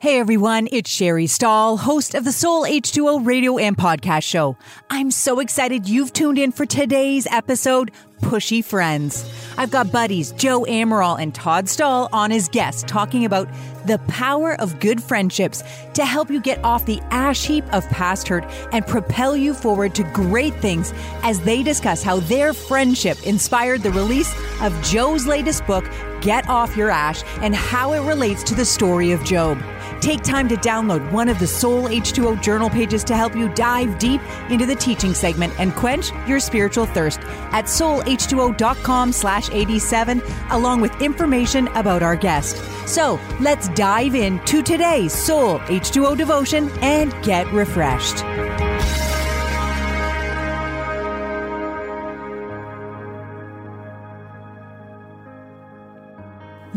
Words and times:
Hey 0.00 0.20
everyone, 0.20 0.68
it's 0.70 0.88
Sherry 0.88 1.26
Stahl, 1.26 1.76
host 1.76 2.14
of 2.14 2.24
the 2.24 2.30
Soul 2.30 2.62
H2O 2.62 3.26
radio 3.26 3.58
and 3.58 3.76
podcast 3.76 4.22
show. 4.22 4.56
I'm 4.90 5.10
so 5.10 5.40
excited 5.40 5.88
you've 5.88 6.12
tuned 6.12 6.38
in 6.38 6.52
for 6.52 6.64
today's 6.64 7.26
episode, 7.26 7.90
Pushy 8.20 8.64
Friends. 8.64 9.28
I've 9.56 9.72
got 9.72 9.90
buddies 9.90 10.30
Joe 10.30 10.60
Amaral 10.68 11.20
and 11.20 11.34
Todd 11.34 11.68
Stahl 11.68 12.08
on 12.12 12.30
as 12.30 12.48
guests 12.48 12.84
talking 12.86 13.24
about 13.24 13.48
the 13.86 13.98
power 14.06 14.54
of 14.60 14.78
good 14.78 15.02
friendships 15.02 15.64
to 15.94 16.04
help 16.04 16.30
you 16.30 16.40
get 16.40 16.62
off 16.62 16.86
the 16.86 17.00
ash 17.10 17.44
heap 17.44 17.64
of 17.74 17.88
past 17.88 18.28
hurt 18.28 18.44
and 18.72 18.86
propel 18.86 19.36
you 19.36 19.52
forward 19.52 19.96
to 19.96 20.04
great 20.12 20.54
things 20.54 20.92
as 21.24 21.40
they 21.40 21.64
discuss 21.64 22.04
how 22.04 22.20
their 22.20 22.52
friendship 22.52 23.20
inspired 23.26 23.82
the 23.82 23.90
release 23.90 24.32
of 24.62 24.80
Joe's 24.84 25.26
latest 25.26 25.66
book, 25.66 25.84
Get 26.20 26.48
Off 26.48 26.76
Your 26.76 26.90
Ash, 26.90 27.24
and 27.40 27.52
how 27.52 27.94
it 27.94 28.06
relates 28.06 28.44
to 28.44 28.54
the 28.54 28.64
story 28.64 29.10
of 29.10 29.24
Job. 29.24 29.60
Take 30.00 30.22
time 30.22 30.48
to 30.48 30.56
download 30.56 31.10
one 31.10 31.28
of 31.28 31.38
the 31.38 31.46
Soul 31.46 31.88
H2O 31.88 32.40
journal 32.40 32.70
pages 32.70 33.02
to 33.04 33.16
help 33.16 33.34
you 33.34 33.48
dive 33.50 33.98
deep 33.98 34.20
into 34.48 34.64
the 34.64 34.76
teaching 34.76 35.12
segment 35.12 35.52
and 35.58 35.74
quench 35.74 36.12
your 36.26 36.38
spiritual 36.40 36.86
thirst 36.86 37.20
at 37.52 37.64
soulh2o.com 37.64 39.12
slash 39.12 39.50
87 39.50 40.22
along 40.50 40.80
with 40.80 41.02
information 41.02 41.68
about 41.68 42.02
our 42.02 42.16
guest. 42.16 42.56
So 42.86 43.18
let's 43.40 43.68
dive 43.70 44.14
into 44.14 44.62
today's 44.62 45.12
Soul 45.12 45.58
H2O 45.60 46.16
devotion 46.16 46.70
and 46.80 47.12
get 47.24 47.46
refreshed. 47.52 48.24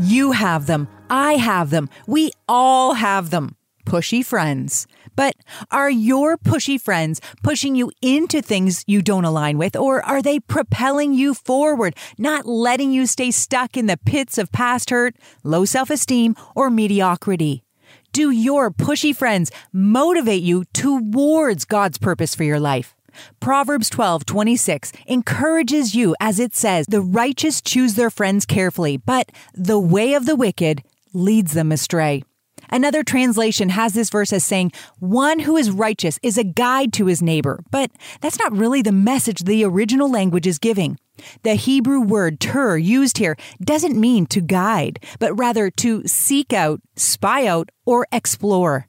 You 0.01 0.31
have 0.31 0.65
them. 0.65 0.87
I 1.11 1.33
have 1.33 1.69
them. 1.69 1.87
We 2.07 2.31
all 2.49 2.95
have 2.95 3.29
them. 3.29 3.55
Pushy 3.85 4.25
friends. 4.25 4.87
But 5.15 5.35
are 5.69 5.91
your 5.91 6.37
pushy 6.37 6.81
friends 6.81 7.21
pushing 7.43 7.75
you 7.75 7.91
into 8.01 8.41
things 8.41 8.83
you 8.87 9.03
don't 9.03 9.25
align 9.25 9.59
with, 9.59 9.75
or 9.75 10.03
are 10.03 10.23
they 10.23 10.39
propelling 10.39 11.13
you 11.13 11.35
forward, 11.35 11.95
not 12.17 12.47
letting 12.47 12.91
you 12.91 13.05
stay 13.05 13.29
stuck 13.29 13.77
in 13.77 13.85
the 13.85 13.97
pits 13.97 14.39
of 14.39 14.51
past 14.51 14.89
hurt, 14.89 15.15
low 15.43 15.65
self 15.65 15.91
esteem, 15.91 16.35
or 16.55 16.71
mediocrity? 16.71 17.63
Do 18.11 18.31
your 18.31 18.71
pushy 18.71 19.15
friends 19.15 19.51
motivate 19.71 20.41
you 20.41 20.65
towards 20.73 21.63
God's 21.65 21.99
purpose 21.99 22.33
for 22.33 22.43
your 22.43 22.59
life? 22.59 22.95
Proverbs 23.39 23.89
12, 23.89 24.25
26 24.25 24.91
encourages 25.07 25.95
you 25.95 26.15
as 26.19 26.39
it 26.39 26.55
says, 26.55 26.85
the 26.87 27.01
righteous 27.01 27.61
choose 27.61 27.95
their 27.95 28.09
friends 28.09 28.45
carefully, 28.45 28.97
but 28.97 29.31
the 29.53 29.79
way 29.79 30.13
of 30.13 30.25
the 30.25 30.35
wicked 30.35 30.83
leads 31.13 31.53
them 31.53 31.71
astray. 31.71 32.23
Another 32.69 33.03
translation 33.03 33.69
has 33.69 33.93
this 33.93 34.09
verse 34.09 34.31
as 34.31 34.43
saying, 34.45 34.71
one 34.99 35.39
who 35.39 35.57
is 35.57 35.71
righteous 35.71 36.19
is 36.23 36.37
a 36.37 36.43
guide 36.43 36.93
to 36.93 37.07
his 37.07 37.21
neighbor, 37.21 37.63
but 37.69 37.91
that's 38.21 38.39
not 38.39 38.55
really 38.55 38.81
the 38.81 38.91
message 38.91 39.41
the 39.41 39.65
original 39.65 40.09
language 40.09 40.47
is 40.47 40.57
giving. 40.57 40.97
The 41.43 41.55
Hebrew 41.55 41.99
word 41.99 42.39
tur 42.39 42.77
used 42.77 43.17
here 43.17 43.35
doesn't 43.61 43.99
mean 43.99 44.25
to 44.27 44.41
guide, 44.41 45.03
but 45.19 45.37
rather 45.37 45.69
to 45.69 46.07
seek 46.07 46.53
out, 46.53 46.81
spy 46.95 47.45
out, 47.45 47.69
or 47.85 48.07
explore. 48.11 48.87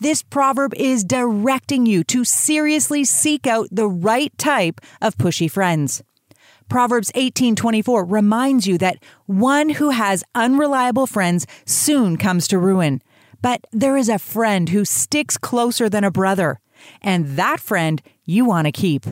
This 0.00 0.22
proverb 0.22 0.74
is 0.74 1.04
directing 1.04 1.86
you 1.86 2.02
to 2.04 2.24
seriously 2.24 3.04
seek 3.04 3.46
out 3.46 3.68
the 3.70 3.88
right 3.88 4.36
type 4.38 4.80
of 5.00 5.16
pushy 5.16 5.50
friends. 5.50 6.02
Proverbs 6.68 7.12
18:24 7.14 8.04
reminds 8.04 8.66
you 8.66 8.78
that 8.78 8.96
one 9.26 9.70
who 9.70 9.90
has 9.90 10.24
unreliable 10.34 11.06
friends 11.06 11.46
soon 11.66 12.16
comes 12.16 12.48
to 12.48 12.58
ruin. 12.58 13.02
But 13.42 13.66
there 13.72 13.96
is 13.96 14.08
a 14.08 14.18
friend 14.18 14.68
who 14.68 14.84
sticks 14.84 15.36
closer 15.36 15.88
than 15.88 16.04
a 16.04 16.10
brother, 16.10 16.60
and 17.00 17.36
that 17.36 17.60
friend 17.60 18.00
you 18.24 18.44
want 18.44 18.66
to 18.66 18.72
keep. 18.72 19.06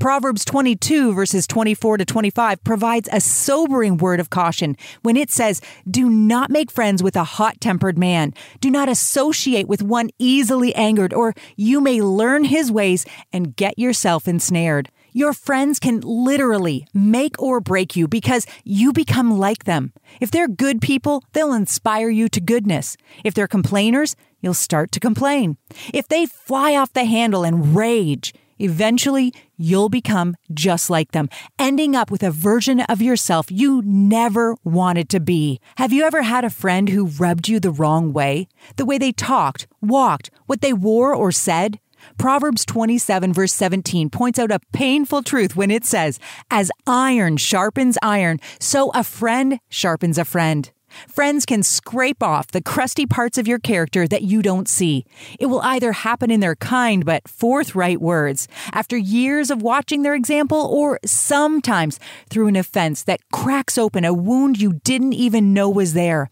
Proverbs 0.00 0.44
22 0.44 1.14
verses 1.14 1.46
24 1.46 1.98
to 1.98 2.04
25 2.04 2.62
provides 2.64 3.08
a 3.12 3.20
sobering 3.20 3.96
word 3.96 4.20
of 4.20 4.30
caution 4.30 4.76
when 5.02 5.16
it 5.16 5.30
says, 5.30 5.60
Do 5.88 6.08
not 6.08 6.50
make 6.50 6.70
friends 6.70 7.02
with 7.02 7.16
a 7.16 7.24
hot 7.24 7.60
tempered 7.60 7.98
man. 7.98 8.34
Do 8.60 8.70
not 8.70 8.88
associate 8.88 9.68
with 9.68 9.82
one 9.82 10.10
easily 10.18 10.74
angered, 10.74 11.14
or 11.14 11.34
you 11.56 11.80
may 11.80 12.00
learn 12.02 12.44
his 12.44 12.70
ways 12.70 13.06
and 13.32 13.56
get 13.56 13.78
yourself 13.78 14.28
ensnared. 14.28 14.90
Your 15.16 15.32
friends 15.32 15.78
can 15.78 16.00
literally 16.00 16.88
make 16.92 17.40
or 17.40 17.60
break 17.60 17.94
you 17.94 18.08
because 18.08 18.46
you 18.64 18.92
become 18.92 19.38
like 19.38 19.62
them. 19.62 19.92
If 20.20 20.32
they're 20.32 20.48
good 20.48 20.80
people, 20.80 21.22
they'll 21.32 21.52
inspire 21.52 22.10
you 22.10 22.28
to 22.30 22.40
goodness. 22.40 22.96
If 23.22 23.32
they're 23.32 23.46
complainers, 23.46 24.16
you'll 24.40 24.54
start 24.54 24.90
to 24.90 24.98
complain. 24.98 25.56
If 25.92 26.08
they 26.08 26.26
fly 26.26 26.74
off 26.74 26.92
the 26.92 27.04
handle 27.04 27.44
and 27.44 27.76
rage, 27.76 28.34
eventually 28.58 29.32
you'll 29.56 29.88
become 29.88 30.36
just 30.52 30.90
like 30.90 31.12
them, 31.12 31.28
ending 31.58 31.94
up 31.94 32.10
with 32.10 32.22
a 32.22 32.30
version 32.30 32.80
of 32.80 33.00
yourself 33.02 33.50
you 33.50 33.82
never 33.84 34.56
wanted 34.64 35.08
to 35.10 35.20
be. 35.20 35.60
Have 35.76 35.92
you 35.92 36.04
ever 36.04 36.22
had 36.22 36.44
a 36.44 36.50
friend 36.50 36.88
who 36.88 37.06
rubbed 37.06 37.48
you 37.48 37.60
the 37.60 37.70
wrong 37.70 38.12
way? 38.12 38.48
The 38.76 38.84
way 38.84 38.98
they 38.98 39.12
talked, 39.12 39.66
walked, 39.80 40.30
what 40.46 40.60
they 40.60 40.72
wore 40.72 41.14
or 41.14 41.32
said? 41.32 41.78
Proverbs 42.18 42.64
27, 42.66 43.32
verse 43.32 43.52
17, 43.52 44.10
points 44.10 44.38
out 44.38 44.50
a 44.50 44.60
painful 44.72 45.22
truth 45.22 45.56
when 45.56 45.70
it 45.70 45.84
says, 45.84 46.18
As 46.50 46.70
iron 46.86 47.36
sharpens 47.36 47.96
iron, 48.02 48.40
so 48.60 48.90
a 48.90 49.04
friend 49.04 49.58
sharpens 49.68 50.18
a 50.18 50.24
friend. 50.24 50.70
Friends 51.08 51.44
can 51.46 51.62
scrape 51.62 52.22
off 52.22 52.48
the 52.48 52.62
crusty 52.62 53.06
parts 53.06 53.38
of 53.38 53.48
your 53.48 53.58
character 53.58 54.06
that 54.08 54.22
you 54.22 54.42
don't 54.42 54.68
see. 54.68 55.04
It 55.38 55.46
will 55.46 55.60
either 55.62 55.92
happen 55.92 56.30
in 56.30 56.40
their 56.40 56.56
kind 56.56 57.04
but 57.04 57.28
forthright 57.28 58.00
words, 58.00 58.48
after 58.72 58.96
years 58.96 59.50
of 59.50 59.62
watching 59.62 60.02
their 60.02 60.14
example, 60.14 60.58
or 60.58 61.00
sometimes 61.04 61.98
through 62.30 62.48
an 62.48 62.56
offense 62.56 63.02
that 63.04 63.20
cracks 63.32 63.78
open 63.78 64.04
a 64.04 64.12
wound 64.12 64.60
you 64.60 64.80
didn't 64.84 65.14
even 65.14 65.52
know 65.54 65.68
was 65.70 65.94
there. 65.94 66.28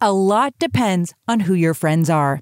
A 0.00 0.12
lot 0.12 0.54
depends 0.58 1.14
on 1.28 1.40
who 1.40 1.54
your 1.54 1.74
friends 1.74 2.08
are. 2.08 2.40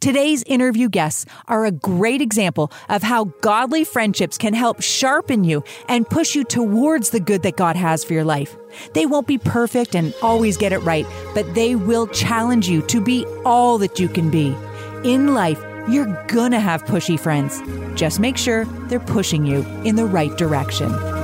Today's 0.00 0.42
interview 0.44 0.88
guests 0.88 1.26
are 1.46 1.64
a 1.64 1.70
great 1.70 2.20
example 2.20 2.72
of 2.88 3.02
how 3.02 3.24
godly 3.40 3.84
friendships 3.84 4.38
can 4.38 4.54
help 4.54 4.82
sharpen 4.82 5.44
you 5.44 5.64
and 5.88 6.08
push 6.08 6.34
you 6.34 6.44
towards 6.44 7.10
the 7.10 7.20
good 7.20 7.42
that 7.42 7.56
God 7.56 7.76
has 7.76 8.04
for 8.04 8.12
your 8.12 8.24
life. 8.24 8.56
They 8.94 9.06
won't 9.06 9.26
be 9.26 9.38
perfect 9.38 9.94
and 9.94 10.14
always 10.22 10.56
get 10.56 10.72
it 10.72 10.78
right, 10.78 11.06
but 11.34 11.54
they 11.54 11.74
will 11.74 12.06
challenge 12.08 12.68
you 12.68 12.82
to 12.82 13.00
be 13.00 13.24
all 13.44 13.78
that 13.78 13.98
you 13.98 14.08
can 14.08 14.30
be. 14.30 14.56
In 15.04 15.34
life, 15.34 15.62
you're 15.88 16.24
gonna 16.28 16.60
have 16.60 16.84
pushy 16.84 17.18
friends. 17.18 17.62
Just 17.98 18.20
make 18.20 18.36
sure 18.36 18.64
they're 18.88 19.00
pushing 19.00 19.46
you 19.46 19.62
in 19.84 19.96
the 19.96 20.06
right 20.06 20.36
direction. 20.36 21.17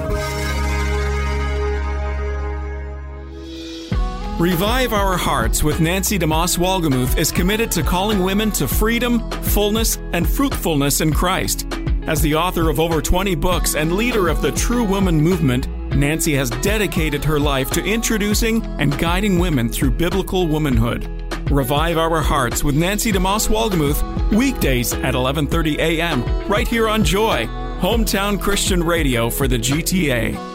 Revive 4.39 4.93
Our 4.93 5.17
Hearts 5.17 5.62
with 5.62 5.81
Nancy 5.81 6.19
DeMoss 6.19 6.59
Wolgemuth 6.59 7.17
is 7.17 7.31
committed 7.31 7.71
to 7.71 7.84
calling 7.84 8.21
women 8.21 8.50
to 8.53 8.67
freedom, 8.67 9.31
fullness, 9.31 9.97
and 10.12 10.28
fruitfulness 10.28 11.00
in 11.00 11.12
Christ. 11.12 11.69
As 12.09 12.21
the 12.21 12.34
author 12.34 12.69
of 12.69 12.81
over 12.81 13.00
20 13.00 13.37
books 13.37 13.77
and 13.77 13.93
leader 13.93 14.27
of 14.27 14.43
the 14.43 14.50
True 14.50 14.83
Woman 14.83 15.21
movement, 15.21 15.69
Nancy 15.95 16.34
has 16.34 16.50
dedicated 16.50 17.25
her 17.25 17.39
life 17.39 17.71
to 17.71 17.84
introducing 17.84 18.65
and 18.81 18.99
guiding 18.99 19.39
women 19.39 19.69
through 19.69 19.93
biblical 19.93 20.49
womanhood. 20.49 21.09
Revive 21.49 21.97
Our 21.97 22.21
Hearts 22.21 22.65
with 22.65 22.75
Nancy 22.75 23.12
DeMoss 23.12 23.49
Wolgemuth, 23.49 24.03
weekdays 24.33 24.95
at 24.95 25.15
11:30 25.15 25.78
a.m. 25.78 26.25
right 26.49 26.66
here 26.66 26.89
on 26.89 27.05
Joy, 27.05 27.47
hometown 27.78 28.41
Christian 28.41 28.83
radio 28.83 29.30
for 29.30 29.47
the 29.47 29.59
GTA. 29.59 30.53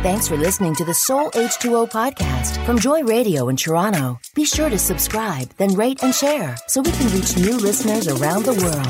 Thanks 0.00 0.28
for 0.28 0.36
listening 0.36 0.76
to 0.76 0.84
the 0.84 0.94
Soul 0.94 1.28
H2O 1.32 1.90
podcast 1.90 2.64
from 2.64 2.78
Joy 2.78 3.02
Radio 3.02 3.48
in 3.48 3.56
Toronto. 3.56 4.20
Be 4.32 4.44
sure 4.44 4.70
to 4.70 4.78
subscribe, 4.78 5.50
then 5.56 5.74
rate 5.74 6.04
and 6.04 6.14
share 6.14 6.56
so 6.68 6.82
we 6.82 6.92
can 6.92 7.12
reach 7.12 7.36
new 7.36 7.56
listeners 7.56 8.06
around 8.06 8.44
the 8.44 8.52
world. 8.52 8.86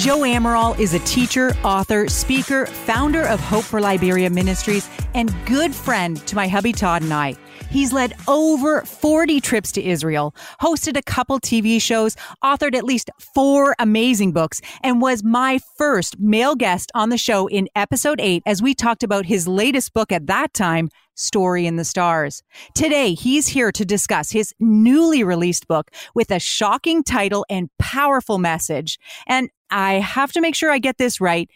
Joe 0.00 0.18
Amaral 0.22 0.76
is 0.80 0.94
a 0.94 0.98
teacher, 1.00 1.54
author, 1.62 2.08
speaker, 2.08 2.66
founder 2.66 3.22
of 3.22 3.38
Hope 3.38 3.62
for 3.62 3.80
Liberia 3.80 4.28
Ministries, 4.28 4.90
and 5.14 5.32
good 5.46 5.72
friend 5.72 6.26
to 6.26 6.34
my 6.34 6.48
hubby 6.48 6.72
Todd 6.72 7.02
and 7.02 7.14
I. 7.14 7.36
He's 7.74 7.92
led 7.92 8.12
over 8.28 8.82
40 8.82 9.40
trips 9.40 9.72
to 9.72 9.82
Israel, 9.82 10.32
hosted 10.62 10.96
a 10.96 11.02
couple 11.02 11.40
TV 11.40 11.82
shows, 11.82 12.14
authored 12.44 12.76
at 12.76 12.84
least 12.84 13.10
four 13.34 13.74
amazing 13.80 14.30
books, 14.30 14.60
and 14.84 15.02
was 15.02 15.24
my 15.24 15.58
first 15.76 16.20
male 16.20 16.54
guest 16.54 16.92
on 16.94 17.08
the 17.08 17.18
show 17.18 17.48
in 17.48 17.68
episode 17.74 18.20
eight 18.20 18.44
as 18.46 18.62
we 18.62 18.76
talked 18.76 19.02
about 19.02 19.26
his 19.26 19.48
latest 19.48 19.92
book 19.92 20.12
at 20.12 20.28
that 20.28 20.54
time, 20.54 20.88
Story 21.16 21.66
in 21.66 21.74
the 21.74 21.84
Stars. 21.84 22.44
Today, 22.76 23.12
he's 23.12 23.48
here 23.48 23.72
to 23.72 23.84
discuss 23.84 24.30
his 24.30 24.54
newly 24.60 25.24
released 25.24 25.66
book 25.66 25.90
with 26.14 26.30
a 26.30 26.38
shocking 26.38 27.02
title 27.02 27.44
and 27.50 27.70
powerful 27.80 28.38
message. 28.38 29.00
And 29.26 29.50
I 29.72 29.94
have 29.94 30.30
to 30.34 30.40
make 30.40 30.54
sure 30.54 30.70
I 30.70 30.78
get 30.78 30.98
this 30.98 31.20
right. 31.20 31.50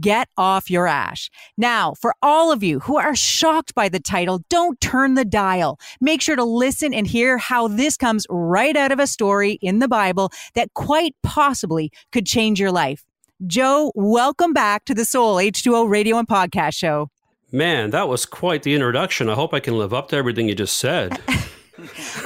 Get 0.00 0.28
off 0.36 0.70
your 0.70 0.86
ash. 0.86 1.30
Now, 1.56 1.94
for 2.00 2.14
all 2.20 2.50
of 2.50 2.62
you 2.62 2.80
who 2.80 2.96
are 2.96 3.14
shocked 3.14 3.74
by 3.74 3.88
the 3.88 4.00
title, 4.00 4.40
don't 4.48 4.80
turn 4.80 5.14
the 5.14 5.24
dial. 5.24 5.78
Make 6.00 6.20
sure 6.20 6.36
to 6.36 6.44
listen 6.44 6.92
and 6.92 7.06
hear 7.06 7.38
how 7.38 7.68
this 7.68 7.96
comes 7.96 8.26
right 8.28 8.76
out 8.76 8.90
of 8.90 8.98
a 8.98 9.06
story 9.06 9.58
in 9.62 9.78
the 9.78 9.88
Bible 9.88 10.32
that 10.54 10.74
quite 10.74 11.14
possibly 11.22 11.92
could 12.12 12.26
change 12.26 12.58
your 12.58 12.72
life. 12.72 13.04
Joe, 13.46 13.92
welcome 13.94 14.52
back 14.52 14.84
to 14.86 14.94
the 14.94 15.04
Soul 15.04 15.36
H2O 15.36 15.88
radio 15.88 16.18
and 16.18 16.26
podcast 16.26 16.74
show. 16.74 17.08
Man, 17.52 17.90
that 17.90 18.08
was 18.08 18.26
quite 18.26 18.64
the 18.64 18.74
introduction. 18.74 19.28
I 19.28 19.34
hope 19.34 19.54
I 19.54 19.60
can 19.60 19.78
live 19.78 19.94
up 19.94 20.08
to 20.08 20.16
everything 20.16 20.48
you 20.48 20.56
just 20.56 20.76
said. 20.78 21.20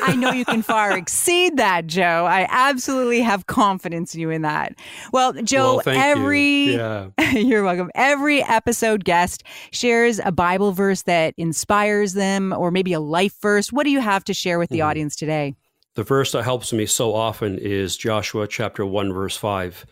I 0.02 0.14
know 0.14 0.32
you 0.32 0.44
can 0.44 0.62
far 0.62 0.96
exceed 0.96 1.56
that, 1.56 1.86
Joe. 1.86 2.26
I 2.26 2.46
absolutely 2.50 3.20
have 3.22 3.46
confidence 3.46 4.14
in 4.14 4.20
you 4.20 4.30
in 4.30 4.42
that. 4.42 4.74
Well, 5.12 5.32
Joe, 5.42 5.80
well, 5.84 5.96
every 5.96 6.40
you. 6.40 6.76
Yeah. 6.76 7.10
you're 7.32 7.64
welcome. 7.64 7.90
Every 7.94 8.42
episode 8.42 9.04
guest 9.04 9.42
shares 9.70 10.20
a 10.24 10.32
Bible 10.32 10.72
verse 10.72 11.02
that 11.02 11.34
inspires 11.36 12.12
them 12.14 12.52
or 12.52 12.70
maybe 12.70 12.92
a 12.92 13.00
life 13.00 13.40
verse. 13.40 13.72
What 13.72 13.84
do 13.84 13.90
you 13.90 14.00
have 14.00 14.24
to 14.24 14.34
share 14.34 14.58
with 14.58 14.70
the 14.70 14.80
mm. 14.80 14.86
audience 14.86 15.16
today? 15.16 15.54
The 15.94 16.04
verse 16.04 16.32
that 16.32 16.44
helps 16.44 16.72
me 16.72 16.86
so 16.86 17.14
often 17.14 17.58
is 17.58 17.96
Joshua 17.96 18.46
chapter 18.46 18.84
1 18.84 19.12
verse 19.12 19.36
5. 19.36 19.86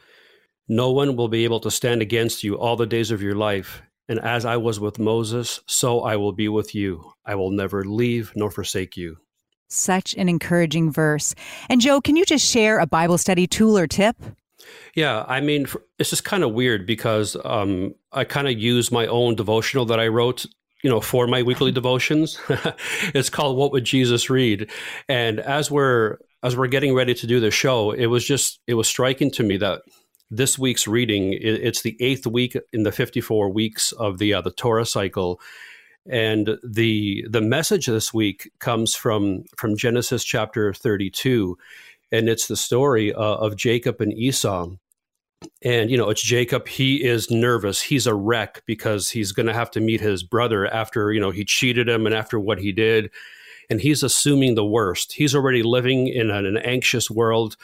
No 0.68 0.92
one 0.92 1.16
will 1.16 1.28
be 1.28 1.44
able 1.44 1.60
to 1.60 1.70
stand 1.70 2.02
against 2.02 2.44
you 2.44 2.58
all 2.58 2.76
the 2.76 2.86
days 2.86 3.10
of 3.10 3.22
your 3.22 3.34
life. 3.34 3.82
And 4.08 4.20
as 4.20 4.44
I 4.44 4.56
was 4.56 4.78
with 4.78 4.98
Moses, 4.98 5.60
so 5.66 6.00
I 6.00 6.16
will 6.16 6.32
be 6.32 6.48
with 6.48 6.74
you. 6.74 7.12
I 7.24 7.34
will 7.34 7.50
never 7.50 7.84
leave 7.84 8.32
nor 8.36 8.50
forsake 8.50 8.96
you. 8.96 9.16
Such 9.68 10.14
an 10.14 10.28
encouraging 10.28 10.92
verse. 10.92 11.34
And 11.68 11.80
Joe, 11.80 12.00
can 12.00 12.16
you 12.16 12.24
just 12.24 12.46
share 12.46 12.78
a 12.78 12.86
Bible 12.86 13.18
study 13.18 13.46
tool 13.46 13.76
or 13.76 13.86
tip? 13.86 14.16
Yeah, 14.94 15.24
I 15.28 15.40
mean, 15.40 15.66
it's 15.98 16.10
just 16.10 16.24
kind 16.24 16.42
of 16.42 16.52
weird 16.52 16.86
because 16.86 17.36
um, 17.44 17.94
I 18.12 18.24
kind 18.24 18.48
of 18.48 18.58
use 18.58 18.90
my 18.90 19.06
own 19.06 19.34
devotional 19.34 19.84
that 19.86 20.00
I 20.00 20.08
wrote, 20.08 20.46
you 20.82 20.90
know, 20.90 21.00
for 21.00 21.26
my 21.26 21.42
weekly 21.42 21.72
devotions. 21.80 22.38
it's 23.14 23.30
called 23.30 23.56
"What 23.56 23.72
Would 23.72 23.84
Jesus 23.84 24.30
Read?" 24.30 24.70
And 25.08 25.40
as 25.40 25.70
we're 25.70 26.18
as 26.42 26.56
we're 26.56 26.68
getting 26.68 26.94
ready 26.94 27.14
to 27.14 27.26
do 27.26 27.40
the 27.40 27.50
show, 27.50 27.90
it 27.90 28.06
was 28.06 28.24
just 28.24 28.60
it 28.66 28.74
was 28.74 28.88
striking 28.88 29.30
to 29.32 29.42
me 29.42 29.56
that 29.58 29.82
this 30.30 30.58
week's 30.58 30.88
reading 30.88 31.32
it's 31.40 31.82
the 31.82 31.96
eighth 32.00 32.26
week 32.26 32.56
in 32.72 32.82
the 32.82 32.92
fifty 32.92 33.20
four 33.20 33.48
weeks 33.48 33.92
of 33.92 34.18
the 34.18 34.34
uh, 34.34 34.40
the 34.40 34.50
Torah 34.50 34.86
cycle, 34.86 35.40
and 36.10 36.58
the 36.62 37.26
the 37.28 37.40
message 37.40 37.86
this 37.86 38.12
week 38.12 38.50
comes 38.58 38.94
from 38.94 39.44
from 39.56 39.76
Genesis 39.76 40.24
chapter 40.24 40.72
32 40.72 41.56
and 42.12 42.28
it's 42.28 42.46
the 42.46 42.56
story 42.56 43.12
uh, 43.12 43.20
of 43.20 43.56
Jacob 43.56 44.00
and 44.00 44.12
Esau. 44.12 44.70
And 45.62 45.90
you 45.90 45.96
know, 45.96 46.08
it's 46.08 46.22
Jacob, 46.22 46.68
he 46.68 47.04
is 47.04 47.30
nervous. 47.30 47.82
He's 47.82 48.06
a 48.06 48.14
wreck 48.14 48.62
because 48.66 49.10
he's 49.10 49.32
going 49.32 49.46
to 49.46 49.52
have 49.52 49.70
to 49.72 49.80
meet 49.80 50.00
his 50.00 50.22
brother 50.22 50.66
after, 50.66 51.12
you 51.12 51.20
know, 51.20 51.30
he 51.30 51.44
cheated 51.44 51.88
him 51.88 52.06
and 52.06 52.14
after 52.14 52.40
what 52.40 52.58
he 52.58 52.72
did. 52.72 53.10
And 53.68 53.80
he's 53.80 54.02
assuming 54.02 54.54
the 54.54 54.64
worst. 54.64 55.12
He's 55.12 55.34
already 55.34 55.62
living 55.62 56.06
in 56.06 56.30
an, 56.30 56.46
an 56.46 56.56
anxious 56.56 57.10
world. 57.10 57.56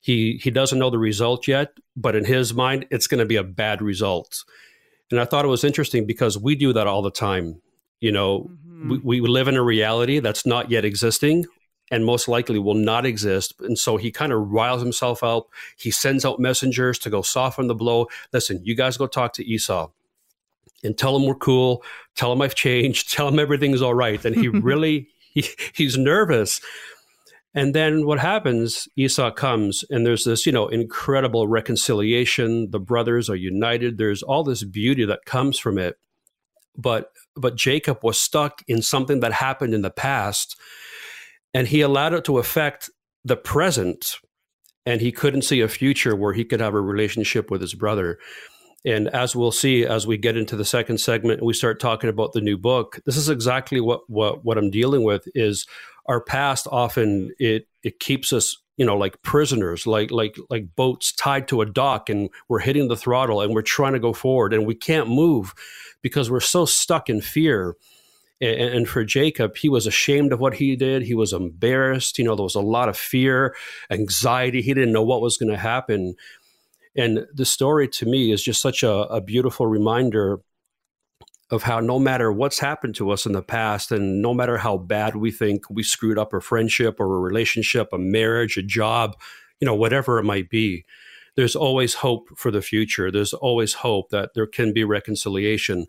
He 0.00 0.40
he 0.42 0.50
doesn't 0.50 0.78
know 0.78 0.90
the 0.90 0.98
result 0.98 1.46
yet, 1.46 1.72
but 1.96 2.16
in 2.16 2.24
his 2.24 2.54
mind 2.54 2.86
it's 2.90 3.06
going 3.06 3.20
to 3.20 3.26
be 3.26 3.36
a 3.36 3.44
bad 3.44 3.82
result. 3.82 4.44
And 5.10 5.20
I 5.20 5.26
thought 5.26 5.44
it 5.44 5.48
was 5.48 5.64
interesting 5.64 6.06
because 6.06 6.38
we 6.38 6.56
do 6.56 6.72
that 6.72 6.86
all 6.86 7.02
the 7.02 7.10
time 7.10 7.60
you 8.00 8.12
know, 8.12 8.50
mm-hmm. 8.66 8.98
we, 9.04 9.20
we 9.20 9.28
live 9.28 9.48
in 9.48 9.56
a 9.56 9.62
reality 9.62 10.18
that's 10.20 10.46
not 10.46 10.70
yet 10.70 10.84
existing 10.84 11.46
and 11.90 12.04
most 12.04 12.28
likely 12.28 12.58
will 12.58 12.74
not 12.74 13.04
exist. 13.04 13.54
And 13.60 13.78
so 13.78 13.96
he 13.96 14.10
kind 14.10 14.32
of 14.32 14.50
riles 14.50 14.82
himself 14.82 15.22
up. 15.22 15.48
He 15.76 15.90
sends 15.90 16.24
out 16.24 16.40
messengers 16.40 16.98
to 17.00 17.10
go 17.10 17.22
soften 17.22 17.66
the 17.66 17.74
blow. 17.74 18.08
Listen, 18.32 18.60
you 18.64 18.74
guys 18.74 18.96
go 18.96 19.06
talk 19.06 19.32
to 19.34 19.44
Esau 19.44 19.90
and 20.82 20.96
tell 20.96 21.16
him 21.16 21.26
we're 21.26 21.34
cool. 21.34 21.82
Tell 22.14 22.32
him 22.32 22.42
I've 22.42 22.54
changed. 22.54 23.12
Tell 23.12 23.28
him 23.28 23.38
everything's 23.38 23.82
all 23.82 23.94
right. 23.94 24.22
And 24.24 24.34
he 24.34 24.48
really, 24.48 25.08
he, 25.18 25.46
he's 25.72 25.98
nervous. 25.98 26.60
And 27.54 27.74
then 27.74 28.04
what 28.04 28.18
happens? 28.18 28.88
Esau 28.96 29.30
comes, 29.30 29.84
and 29.88 30.04
there's 30.04 30.24
this, 30.24 30.44
you 30.44 30.50
know, 30.50 30.66
incredible 30.66 31.46
reconciliation. 31.46 32.72
The 32.72 32.80
brothers 32.80 33.30
are 33.30 33.36
united. 33.36 33.96
There's 33.96 34.24
all 34.24 34.42
this 34.42 34.64
beauty 34.64 35.04
that 35.04 35.24
comes 35.24 35.56
from 35.56 35.78
it. 35.78 35.96
But 36.76 37.12
but 37.36 37.56
Jacob 37.56 37.98
was 38.02 38.20
stuck 38.20 38.62
in 38.68 38.82
something 38.82 39.20
that 39.20 39.32
happened 39.32 39.74
in 39.74 39.82
the 39.82 39.90
past 39.90 40.56
and 41.52 41.68
he 41.68 41.80
allowed 41.80 42.14
it 42.14 42.24
to 42.24 42.38
affect 42.38 42.90
the 43.24 43.36
present 43.36 44.16
and 44.86 45.00
he 45.00 45.12
couldn't 45.12 45.42
see 45.42 45.60
a 45.60 45.68
future 45.68 46.14
where 46.14 46.32
he 46.32 46.44
could 46.44 46.60
have 46.60 46.74
a 46.74 46.80
relationship 46.80 47.50
with 47.50 47.60
his 47.60 47.74
brother. 47.74 48.18
And 48.84 49.08
as 49.08 49.34
we'll 49.34 49.52
see 49.52 49.86
as 49.86 50.06
we 50.06 50.18
get 50.18 50.36
into 50.36 50.56
the 50.56 50.64
second 50.64 50.98
segment 50.98 51.40
and 51.40 51.46
we 51.46 51.54
start 51.54 51.80
talking 51.80 52.10
about 52.10 52.32
the 52.32 52.42
new 52.42 52.58
book 52.58 53.00
this 53.06 53.16
is 53.16 53.30
exactly 53.30 53.80
what 53.80 54.02
what 54.10 54.44
what 54.44 54.58
i'm 54.58 54.70
dealing 54.70 55.04
with 55.04 55.26
is 55.34 55.66
our 56.04 56.20
past 56.20 56.68
often 56.70 57.32
it 57.38 57.66
it 57.82 57.98
keeps 57.98 58.30
us 58.30 58.58
you 58.76 58.84
know 58.84 58.96
like 58.96 59.22
prisoners 59.22 59.86
like 59.86 60.10
like 60.10 60.36
like 60.50 60.74
boats 60.74 61.12
tied 61.12 61.46
to 61.46 61.60
a 61.60 61.66
dock 61.66 62.08
and 62.08 62.28
we're 62.48 62.58
hitting 62.58 62.88
the 62.88 62.96
throttle 62.96 63.40
and 63.40 63.54
we're 63.54 63.62
trying 63.62 63.92
to 63.92 64.00
go 64.00 64.12
forward 64.12 64.52
and 64.52 64.66
we 64.66 64.74
can't 64.74 65.08
move 65.08 65.54
because 66.04 66.30
we're 66.30 66.38
so 66.38 66.66
stuck 66.66 67.08
in 67.08 67.20
fear. 67.20 67.76
And, 68.40 68.86
for 68.86 69.04
Jacob, 69.04 69.56
he 69.56 69.70
was 69.70 69.86
ashamed 69.86 70.30
of 70.30 70.40
what 70.40 70.54
he 70.54 70.76
did. 70.76 71.02
He 71.02 71.14
was 71.14 71.32
embarrassed. 71.32 72.18
You 72.18 72.26
know, 72.26 72.34
there 72.34 72.42
was 72.42 72.56
a 72.56 72.60
lot 72.60 72.90
of 72.90 72.96
fear, 72.96 73.54
anxiety. 73.90 74.60
He 74.60 74.74
didn't 74.74 74.92
know 74.92 75.04
what 75.04 75.22
was 75.22 75.38
going 75.38 75.52
to 75.52 75.56
happen. 75.56 76.14
And 76.94 77.26
the 77.32 77.46
story 77.46 77.88
to 77.88 78.06
me 78.06 78.32
is 78.32 78.42
just 78.42 78.60
such 78.60 78.82
a, 78.82 78.92
a 78.92 79.22
beautiful 79.22 79.66
reminder 79.66 80.40
of 81.50 81.62
how 81.62 81.80
no 81.80 81.98
matter 81.98 82.32
what's 82.32 82.58
happened 82.58 82.94
to 82.96 83.10
us 83.10 83.26
in 83.26 83.32
the 83.32 83.42
past 83.42 83.92
and 83.92 84.22
no 84.22 84.32
matter 84.32 84.58
how 84.58 84.76
bad 84.76 85.16
we 85.16 85.30
think 85.30 85.68
we 85.68 85.82
screwed 85.82 86.18
up 86.18 86.32
a 86.32 86.40
friendship 86.40 86.98
or 86.98 87.16
a 87.16 87.20
relationship, 87.20 87.88
a 87.92 87.98
marriage, 87.98 88.56
a 88.56 88.62
job, 88.62 89.14
you 89.60 89.66
know, 89.66 89.74
whatever 89.74 90.18
it 90.18 90.24
might 90.24 90.48
be, 90.48 90.84
there's 91.36 91.56
always 91.56 91.94
hope 91.94 92.28
for 92.36 92.50
the 92.50 92.62
future. 92.62 93.10
There's 93.10 93.34
always 93.34 93.74
hope 93.74 94.10
that 94.10 94.30
there 94.34 94.46
can 94.46 94.72
be 94.72 94.84
reconciliation. 94.84 95.86